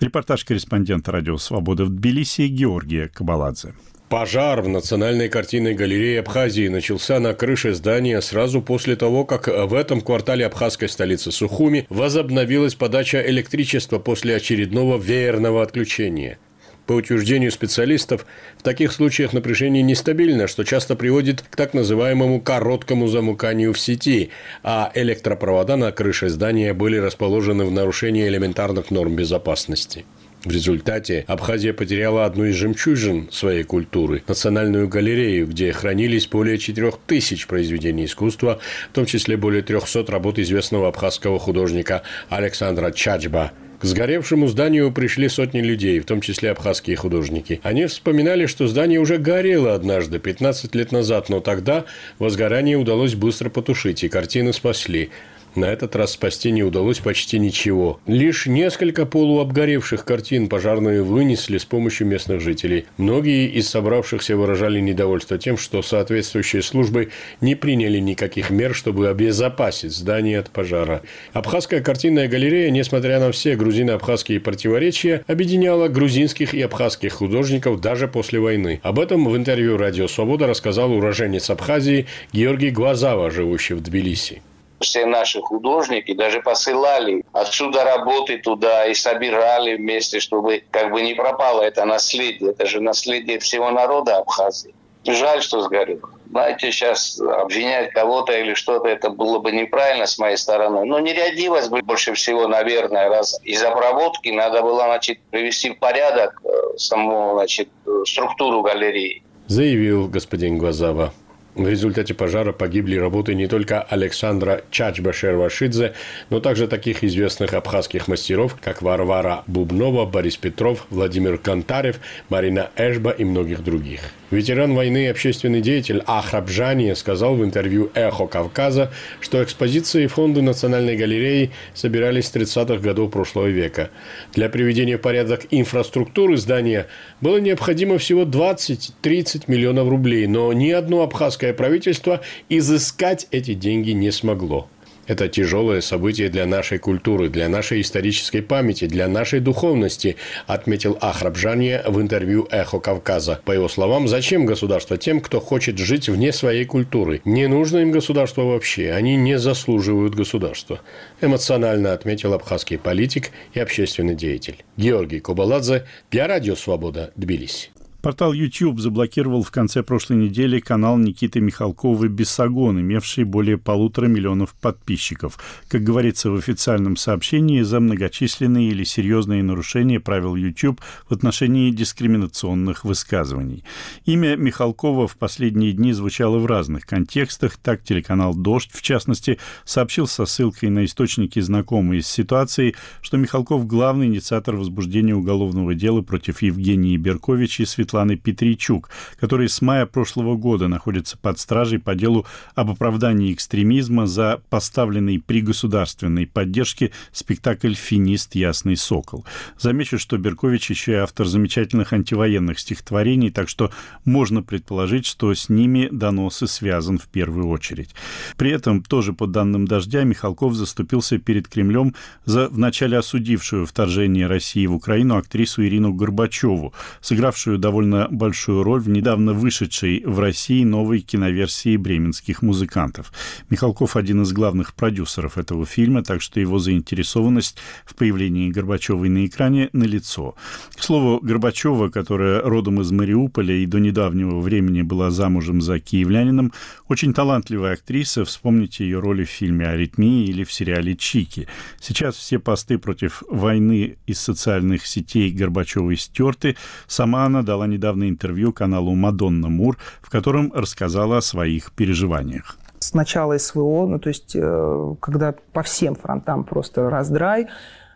Репортаж 0.00 0.44
корреспондента 0.44 1.12
«Радио 1.12 1.36
Свобода» 1.36 1.84
в 1.84 1.88
Тбилиси 1.88 2.48
Георгия 2.48 3.08
Кабаладзе. 3.08 3.74
Пожар 4.08 4.60
в 4.60 4.68
Национальной 4.68 5.28
картинной 5.28 5.74
галерее 5.74 6.20
Абхазии 6.20 6.68
начался 6.68 7.20
на 7.20 7.32
крыше 7.32 7.74
здания 7.74 8.20
сразу 8.20 8.60
после 8.60 8.96
того, 8.96 9.24
как 9.24 9.46
в 9.46 9.72
этом 9.72 10.00
квартале 10.00 10.46
абхазской 10.46 10.88
столицы 10.88 11.30
Сухуми 11.30 11.86
возобновилась 11.88 12.74
подача 12.74 13.22
электричества 13.22 13.98
после 13.98 14.36
очередного 14.36 14.98
веерного 14.98 15.62
отключения. 15.62 16.38
По 16.86 16.92
утверждению 16.92 17.50
специалистов, 17.50 18.26
в 18.58 18.62
таких 18.62 18.92
случаях 18.92 19.32
напряжение 19.32 19.82
нестабильно, 19.82 20.46
что 20.46 20.64
часто 20.64 20.96
приводит 20.96 21.40
к 21.40 21.56
так 21.56 21.72
называемому 21.72 22.42
короткому 22.42 23.08
замыканию 23.08 23.72
в 23.72 23.80
сети, 23.80 24.30
а 24.62 24.92
электропровода 24.94 25.76
на 25.76 25.92
крыше 25.92 26.28
здания 26.28 26.74
были 26.74 26.98
расположены 26.98 27.64
в 27.64 27.70
нарушении 27.70 28.28
элементарных 28.28 28.90
норм 28.90 29.16
безопасности. 29.16 30.04
В 30.44 30.50
результате 30.50 31.24
Абхазия 31.26 31.72
потеряла 31.72 32.26
одну 32.26 32.44
из 32.44 32.56
жемчужин 32.56 33.30
своей 33.32 33.62
культуры– 33.62 34.22
национальную 34.28 34.86
галерею, 34.86 35.46
где 35.46 35.72
хранились 35.72 36.26
более 36.26 36.58
4000 36.58 37.46
произведений 37.46 38.04
искусства, 38.04 38.60
в 38.90 38.94
том 38.94 39.06
числе 39.06 39.38
более 39.38 39.62
300 39.62 40.04
работ 40.08 40.38
известного 40.38 40.88
абхазского 40.88 41.38
художника 41.38 42.02
Александра 42.28 42.90
Чачба– 42.90 43.52
к 43.84 43.86
сгоревшему 43.86 44.46
зданию 44.46 44.90
пришли 44.90 45.28
сотни 45.28 45.60
людей, 45.60 46.00
в 46.00 46.06
том 46.06 46.22
числе 46.22 46.52
абхазские 46.52 46.96
художники. 46.96 47.60
Они 47.62 47.84
вспоминали, 47.84 48.46
что 48.46 48.66
здание 48.66 48.98
уже 48.98 49.18
горело 49.18 49.74
однажды, 49.74 50.18
15 50.18 50.74
лет 50.74 50.90
назад, 50.90 51.28
но 51.28 51.40
тогда 51.40 51.84
возгорание 52.18 52.78
удалось 52.78 53.14
быстро 53.14 53.50
потушить, 53.50 54.02
и 54.02 54.08
картины 54.08 54.54
спасли. 54.54 55.10
На 55.54 55.66
этот 55.66 55.94
раз 55.94 56.12
спасти 56.12 56.50
не 56.50 56.64
удалось 56.64 56.98
почти 56.98 57.38
ничего. 57.38 58.00
Лишь 58.06 58.46
несколько 58.46 59.06
полуобгоревших 59.06 60.04
картин 60.04 60.48
пожарные 60.48 61.02
вынесли 61.02 61.58
с 61.58 61.64
помощью 61.64 62.08
местных 62.08 62.40
жителей. 62.40 62.86
Многие 62.96 63.48
из 63.48 63.68
собравшихся 63.68 64.36
выражали 64.36 64.80
недовольство 64.80 65.38
тем, 65.38 65.56
что 65.56 65.80
соответствующие 65.82 66.62
службы 66.62 67.10
не 67.40 67.54
приняли 67.54 67.98
никаких 67.98 68.50
мер, 68.50 68.74
чтобы 68.74 69.08
обезопасить 69.08 69.92
здание 69.92 70.40
от 70.40 70.50
пожара. 70.50 71.02
Абхазская 71.32 71.80
картинная 71.80 72.26
галерея, 72.26 72.70
несмотря 72.70 73.20
на 73.20 73.30
все 73.30 73.54
грузино-абхазские 73.54 74.40
противоречия, 74.40 75.24
объединяла 75.28 75.86
грузинских 75.86 76.54
и 76.54 76.62
абхазских 76.62 77.12
художников 77.12 77.80
даже 77.80 78.08
после 78.08 78.40
войны. 78.40 78.80
Об 78.82 78.98
этом 78.98 79.24
в 79.24 79.36
интервью 79.36 79.76
«Радио 79.76 80.08
Свобода» 80.08 80.48
рассказал 80.48 80.92
уроженец 80.92 81.48
Абхазии 81.50 82.06
Георгий 82.32 82.70
Глазава, 82.70 83.30
живущий 83.30 83.74
в 83.74 83.82
Тбилиси 83.82 84.42
все 84.80 85.06
наши 85.06 85.40
художники 85.40 86.12
даже 86.14 86.40
посылали 86.40 87.24
отсюда 87.32 87.84
работы 87.84 88.38
туда 88.38 88.86
и 88.86 88.94
собирали 88.94 89.76
вместе, 89.76 90.20
чтобы 90.20 90.62
как 90.70 90.90
бы 90.92 91.02
не 91.02 91.14
пропало 91.14 91.62
это 91.62 91.84
наследие. 91.84 92.50
Это 92.50 92.66
же 92.66 92.80
наследие 92.80 93.38
всего 93.38 93.70
народа 93.70 94.18
Абхазии. 94.18 94.74
Жаль, 95.06 95.42
что 95.42 95.60
сгорело. 95.60 96.08
Знаете, 96.30 96.72
сейчас 96.72 97.20
обвинять 97.20 97.92
кого-то 97.92 98.32
или 98.32 98.54
что-то, 98.54 98.88
это 98.88 99.10
было 99.10 99.38
бы 99.38 99.52
неправильно 99.52 100.06
с 100.06 100.18
моей 100.18 100.36
стороны. 100.36 100.84
Но 100.84 100.98
нередивость 100.98 101.70
бы 101.70 101.82
больше 101.82 102.14
всего, 102.14 102.48
наверное, 102.48 103.08
раз 103.08 103.38
из-за 103.44 103.70
проводки 103.70 104.30
надо 104.30 104.62
было, 104.62 104.84
значит, 104.84 105.20
привести 105.30 105.70
в 105.70 105.78
порядок 105.78 106.40
э, 106.42 106.78
саму, 106.78 107.34
значит, 107.34 107.68
структуру 108.06 108.62
галереи. 108.62 109.22
Заявил 109.46 110.08
господин 110.08 110.58
Глазава. 110.58 111.12
В 111.54 111.68
результате 111.68 112.14
пожара 112.14 112.52
погибли 112.52 112.96
работы 112.96 113.34
не 113.34 113.46
только 113.46 113.80
Александра 113.80 114.62
Чачба-Шервашидзе, 114.72 115.94
но 116.30 116.40
также 116.40 116.66
таких 116.66 117.04
известных 117.04 117.54
абхазских 117.54 118.08
мастеров, 118.08 118.56
как 118.60 118.82
Варвара 118.82 119.44
Бубнова, 119.46 120.04
Борис 120.04 120.36
Петров, 120.36 120.86
Владимир 120.90 121.38
Кантарев, 121.38 122.00
Марина 122.28 122.70
Эшба 122.76 123.10
и 123.10 123.24
многих 123.24 123.62
других. 123.62 124.00
Ветеран 124.34 124.74
войны 124.74 125.04
и 125.04 125.08
общественный 125.08 125.60
деятель 125.60 126.02
Ахрабжани 126.06 126.92
сказал 126.94 127.36
в 127.36 127.44
интервью 127.44 127.92
«Эхо 127.94 128.26
Кавказа», 128.26 128.90
что 129.20 129.42
экспозиции 129.42 130.04
и 130.04 130.06
фонды 130.08 130.42
Национальной 130.42 130.96
галереи 130.96 131.52
собирались 131.72 132.26
с 132.26 132.34
30-х 132.34 132.78
годов 132.78 133.12
прошлого 133.12 133.46
века. 133.46 133.90
Для 134.34 134.48
приведения 134.48 134.98
в 134.98 135.00
порядок 135.00 135.46
инфраструктуры 135.52 136.36
здания 136.36 136.88
было 137.20 137.38
необходимо 137.38 137.98
всего 137.98 138.22
20-30 138.22 139.44
миллионов 139.46 139.88
рублей, 139.88 140.26
но 140.26 140.52
ни 140.52 140.72
одно 140.72 141.02
абхазское 141.02 141.54
правительство 141.54 142.20
изыскать 142.48 143.28
эти 143.30 143.54
деньги 143.54 143.92
не 143.92 144.10
смогло. 144.10 144.68
Это 145.06 145.28
тяжелое 145.28 145.80
событие 145.80 146.28
для 146.28 146.46
нашей 146.46 146.78
культуры, 146.78 147.28
для 147.28 147.48
нашей 147.48 147.82
исторической 147.82 148.40
памяти, 148.40 148.86
для 148.86 149.06
нашей 149.08 149.40
духовности, 149.40 150.16
отметил 150.46 150.96
Ахрабжанье 151.00 151.82
в 151.86 152.00
интервью 152.00 152.48
«Эхо 152.50 152.78
Кавказа». 152.78 153.40
По 153.44 153.52
его 153.52 153.68
словам, 153.68 154.08
зачем 154.08 154.46
государство 154.46 154.96
тем, 154.96 155.20
кто 155.20 155.40
хочет 155.40 155.78
жить 155.78 156.08
вне 156.08 156.32
своей 156.32 156.64
культуры? 156.64 157.20
Не 157.24 157.46
нужно 157.48 157.78
им 157.78 157.90
государство 157.90 158.42
вообще, 158.42 158.92
они 158.92 159.16
не 159.16 159.38
заслуживают 159.38 160.14
государства. 160.14 160.80
Эмоционально 161.20 161.92
отметил 161.92 162.32
абхазский 162.32 162.78
политик 162.78 163.30
и 163.52 163.60
общественный 163.60 164.14
деятель. 164.14 164.56
Георгий 164.76 165.20
Кобаладзе 165.20 165.84
для 166.10 166.26
Радио 166.26 166.56
Свобода, 166.56 167.12
Тбилиси. 167.16 167.70
Портал 168.04 168.34
YouTube 168.34 168.80
заблокировал 168.80 169.42
в 169.42 169.50
конце 169.50 169.82
прошлой 169.82 170.18
недели 170.18 170.60
канал 170.60 170.98
Никиты 170.98 171.40
Михалкова 171.40 172.06
«Бесогон», 172.06 172.78
имевший 172.78 173.24
более 173.24 173.56
полутора 173.56 174.08
миллионов 174.08 174.54
подписчиков. 174.60 175.38
Как 175.68 175.82
говорится 175.82 176.30
в 176.30 176.34
официальном 176.34 176.98
сообщении, 176.98 177.62
за 177.62 177.80
многочисленные 177.80 178.68
или 178.68 178.84
серьезные 178.84 179.42
нарушения 179.42 180.00
правил 180.00 180.36
YouTube 180.36 180.82
в 181.08 181.14
отношении 181.14 181.70
дискриминационных 181.70 182.84
высказываний. 182.84 183.64
Имя 184.04 184.36
Михалкова 184.36 185.08
в 185.08 185.16
последние 185.16 185.72
дни 185.72 185.94
звучало 185.94 186.36
в 186.36 186.44
разных 186.44 186.84
контекстах. 186.84 187.56
Так 187.56 187.82
телеканал 187.84 188.34
«Дождь», 188.34 188.70
в 188.70 188.82
частности, 188.82 189.38
сообщил 189.64 190.06
со 190.06 190.26
ссылкой 190.26 190.68
на 190.68 190.84
источники, 190.84 191.40
знакомые 191.40 192.02
с 192.02 192.08
ситуацией, 192.08 192.74
что 193.00 193.16
Михалков– 193.16 193.66
главный 193.66 194.08
инициатор 194.08 194.56
возбуждения 194.56 195.14
уголовного 195.14 195.74
дела 195.74 196.02
против 196.02 196.42
Евгении 196.42 196.98
Беркович 196.98 197.60
и 197.60 197.64
Светланы 197.64 197.93
Светланы 197.94 198.16
Петричук, 198.16 198.90
который 199.20 199.48
с 199.48 199.62
мая 199.62 199.86
прошлого 199.86 200.34
года 200.36 200.66
находится 200.66 201.16
под 201.16 201.38
стражей 201.38 201.78
по 201.78 201.94
делу 201.94 202.26
об 202.56 202.70
оправдании 202.70 203.32
экстремизма 203.32 204.08
за 204.08 204.40
поставленный 204.50 205.20
при 205.20 205.40
государственной 205.40 206.26
поддержке 206.26 206.90
спектакль 207.12 207.74
«Финист. 207.74 208.34
Ясный 208.34 208.76
сокол». 208.76 209.24
Замечу, 209.60 210.00
что 210.00 210.18
Беркович 210.18 210.70
еще 210.70 210.92
и 210.92 210.96
автор 210.96 211.26
замечательных 211.26 211.92
антивоенных 211.92 212.58
стихотворений, 212.58 213.30
так 213.30 213.48
что 213.48 213.70
можно 214.04 214.42
предположить, 214.42 215.06
что 215.06 215.32
с 215.32 215.48
ними 215.48 215.88
доносы 215.92 216.48
связан 216.48 216.98
в 216.98 217.06
первую 217.06 217.46
очередь. 217.46 217.94
При 218.36 218.50
этом, 218.50 218.82
тоже 218.82 219.12
по 219.12 219.28
данным 219.28 219.68
«Дождя», 219.68 220.02
Михалков 220.02 220.54
заступился 220.54 221.18
перед 221.18 221.46
Кремлем 221.46 221.94
за 222.24 222.48
вначале 222.48 222.98
осудившую 222.98 223.66
вторжение 223.66 224.26
России 224.26 224.66
в 224.66 224.74
Украину 224.74 225.16
актрису 225.16 225.62
Ирину 225.64 225.92
Горбачеву, 225.92 226.74
сыгравшую 227.00 227.58
довольно 227.58 227.83
довольно 227.84 228.08
большую 228.10 228.62
роль 228.62 228.80
в 228.80 228.88
недавно 228.88 229.32
вышедшей 229.32 230.02
в 230.04 230.18
России 230.18 230.64
новой 230.64 231.00
киноверсии 231.00 231.76
бременских 231.76 232.42
музыкантов. 232.42 233.12
Михалков 233.50 233.96
один 233.96 234.22
из 234.22 234.32
главных 234.32 234.74
продюсеров 234.74 235.38
этого 235.38 235.66
фильма, 235.66 236.02
так 236.02 236.22
что 236.22 236.40
его 236.40 236.58
заинтересованность 236.58 237.58
в 237.84 237.94
появлении 237.94 238.50
Горбачевой 238.50 239.08
на 239.08 239.26
экране 239.26 239.68
налицо. 239.72 240.34
К 240.74 240.82
слову, 240.82 241.20
Горбачева, 241.20 241.90
которая 241.90 242.42
родом 242.42 242.80
из 242.80 242.90
Мариуполя 242.90 243.54
и 243.54 243.66
до 243.66 243.78
недавнего 243.78 244.40
времени 244.40 244.82
была 244.82 245.10
замужем 245.10 245.60
за 245.60 245.78
киевлянином, 245.78 246.52
очень 246.88 247.12
талантливая 247.12 247.74
актриса, 247.74 248.24
вспомните 248.24 248.84
ее 248.84 248.98
роли 249.00 249.24
в 249.24 249.30
фильме 249.30 249.66
«Аритмия» 249.66 250.24
или 250.24 250.44
в 250.44 250.52
сериале 250.52 250.96
«Чики». 250.96 251.48
Сейчас 251.80 252.16
все 252.16 252.38
посты 252.38 252.78
против 252.78 253.22
войны 253.28 253.96
из 254.06 254.20
социальных 254.20 254.86
сетей 254.86 255.30
Горбачевой 255.30 255.96
стерты. 255.96 256.56
Сама 256.86 257.24
она 257.24 257.42
дала 257.42 257.66
недавно 257.74 258.08
интервью 258.08 258.52
каналу 258.52 258.94
«Мадонна 258.94 259.48
Мур», 259.48 259.78
в 260.02 260.10
котором 260.10 260.52
рассказала 260.54 261.18
о 261.18 261.22
своих 261.22 261.72
переживаниях 261.72 262.58
с 262.84 262.92
начала 262.92 263.38
СВО, 263.38 263.86
ну 263.86 263.98
то 263.98 264.08
есть 264.08 264.32
э, 264.36 264.94
когда 265.00 265.34
по 265.54 265.62
всем 265.62 265.94
фронтам 265.94 266.44
просто 266.44 266.90
раздрай, 266.90 267.48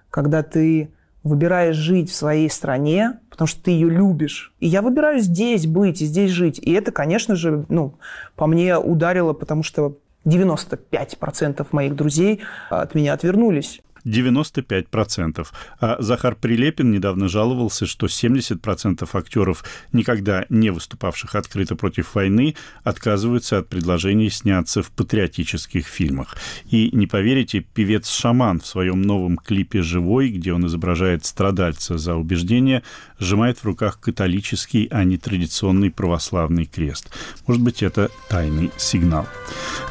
когда 0.08 0.42
ты 0.42 0.90
выбираешь 1.22 1.76
жить 1.76 2.10
в 2.10 2.14
своей 2.14 2.48
стране, 2.48 3.18
потому 3.30 3.46
что 3.46 3.62
ты 3.62 3.70
ее 3.70 3.90
любишь. 3.90 4.52
И 4.60 4.66
я 4.66 4.82
выбираю 4.82 5.20
здесь 5.20 5.66
быть 5.66 6.00
и 6.00 6.06
здесь 6.06 6.30
жить. 6.30 6.58
И 6.58 6.72
это, 6.72 6.90
конечно 6.90 7.36
же, 7.36 7.66
ну, 7.68 7.98
по 8.34 8.46
мне 8.46 8.78
ударило, 8.78 9.32
потому 9.32 9.62
что 9.62 9.98
95% 10.24 11.66
моих 11.72 11.94
друзей 11.94 12.40
от 12.70 12.94
меня 12.94 13.12
отвернулись. 13.12 13.80
95%. 14.08 15.46
А 15.80 15.96
Захар 16.00 16.34
Прилепин 16.34 16.90
недавно 16.90 17.28
жаловался, 17.28 17.86
что 17.86 18.06
70% 18.06 19.08
актеров, 19.12 19.64
никогда 19.92 20.46
не 20.48 20.70
выступавших 20.70 21.34
открыто 21.34 21.76
против 21.76 22.14
войны, 22.14 22.54
отказываются 22.84 23.58
от 23.58 23.68
предложений 23.68 24.30
сняться 24.30 24.82
в 24.82 24.90
патриотических 24.90 25.86
фильмах. 25.86 26.36
И 26.70 26.90
не 26.92 27.06
поверите, 27.06 27.60
певец 27.60 28.08
Шаман 28.08 28.60
в 28.60 28.66
своем 28.66 29.02
новом 29.02 29.36
клипе 29.36 29.82
«Живой», 29.82 30.30
где 30.30 30.52
он 30.52 30.66
изображает 30.66 31.24
страдальца 31.24 31.98
за 31.98 32.14
убеждение, 32.14 32.82
сжимает 33.18 33.58
в 33.58 33.64
руках 33.64 34.00
католический, 34.00 34.88
а 34.90 35.04
не 35.04 35.18
традиционный 35.18 35.90
православный 35.90 36.64
крест. 36.64 37.10
Может 37.46 37.62
быть, 37.62 37.82
это 37.82 38.10
тайный 38.28 38.70
сигнал. 38.76 39.26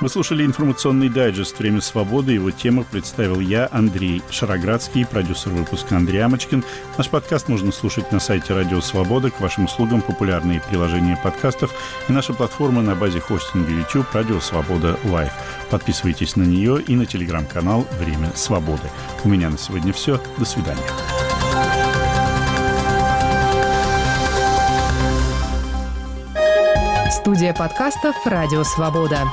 Вы 0.02 0.10
слушали 0.10 0.46
информационный 0.46 1.10
дайджест 1.10 1.60
«Время 1.60 1.82
свободы». 1.82 2.34
Его 2.34 2.52
тему 2.52 2.86
представил 2.90 3.40
я, 3.40 3.70
Андрей 3.72 4.07
Андрей 4.08 4.24
Шароградский, 4.30 5.06
продюсер 5.06 5.52
выпуска 5.52 5.98
Андрей 5.98 6.20
Амочкин. 6.20 6.63
Наш 6.98 7.10
подкаст 7.10 7.50
можно 7.50 7.74
слушать 7.74 8.10
на 8.13 8.22
сайте 8.22 8.54
Радио 8.54 8.80
Свобода. 8.80 9.30
К 9.30 9.41
вашим 9.41 9.65
услугам 9.65 10.02
популярные 10.02 10.62
приложения 10.62 11.20
подкастов 11.22 11.74
и 12.08 12.13
наша 12.13 12.34
платформа 12.34 12.82
на 12.82 12.96
базе 12.96 13.20
хостинга 13.20 13.70
YouTube 13.70 14.08
Радио 14.13 14.39
Свобода 14.39 14.98
Лайв. 15.04 15.34
Подписывайтесь 15.70 16.38
на 16.38 16.43
нее 16.43 16.82
и 16.82 16.96
на 16.96 17.06
телеграм-канал 17.06 17.86
«Время 18.00 18.32
свободы». 18.34 18.89
У 19.26 19.28
меня 19.28 19.50
на 19.50 19.58
сегодня 19.58 19.91
все. 19.91 20.22
До 20.38 20.46
свидания. 20.46 20.80
Студия 27.12 27.54
подкастов 27.54 28.15
«Радио 28.26 28.63
Свобода». 28.63 29.24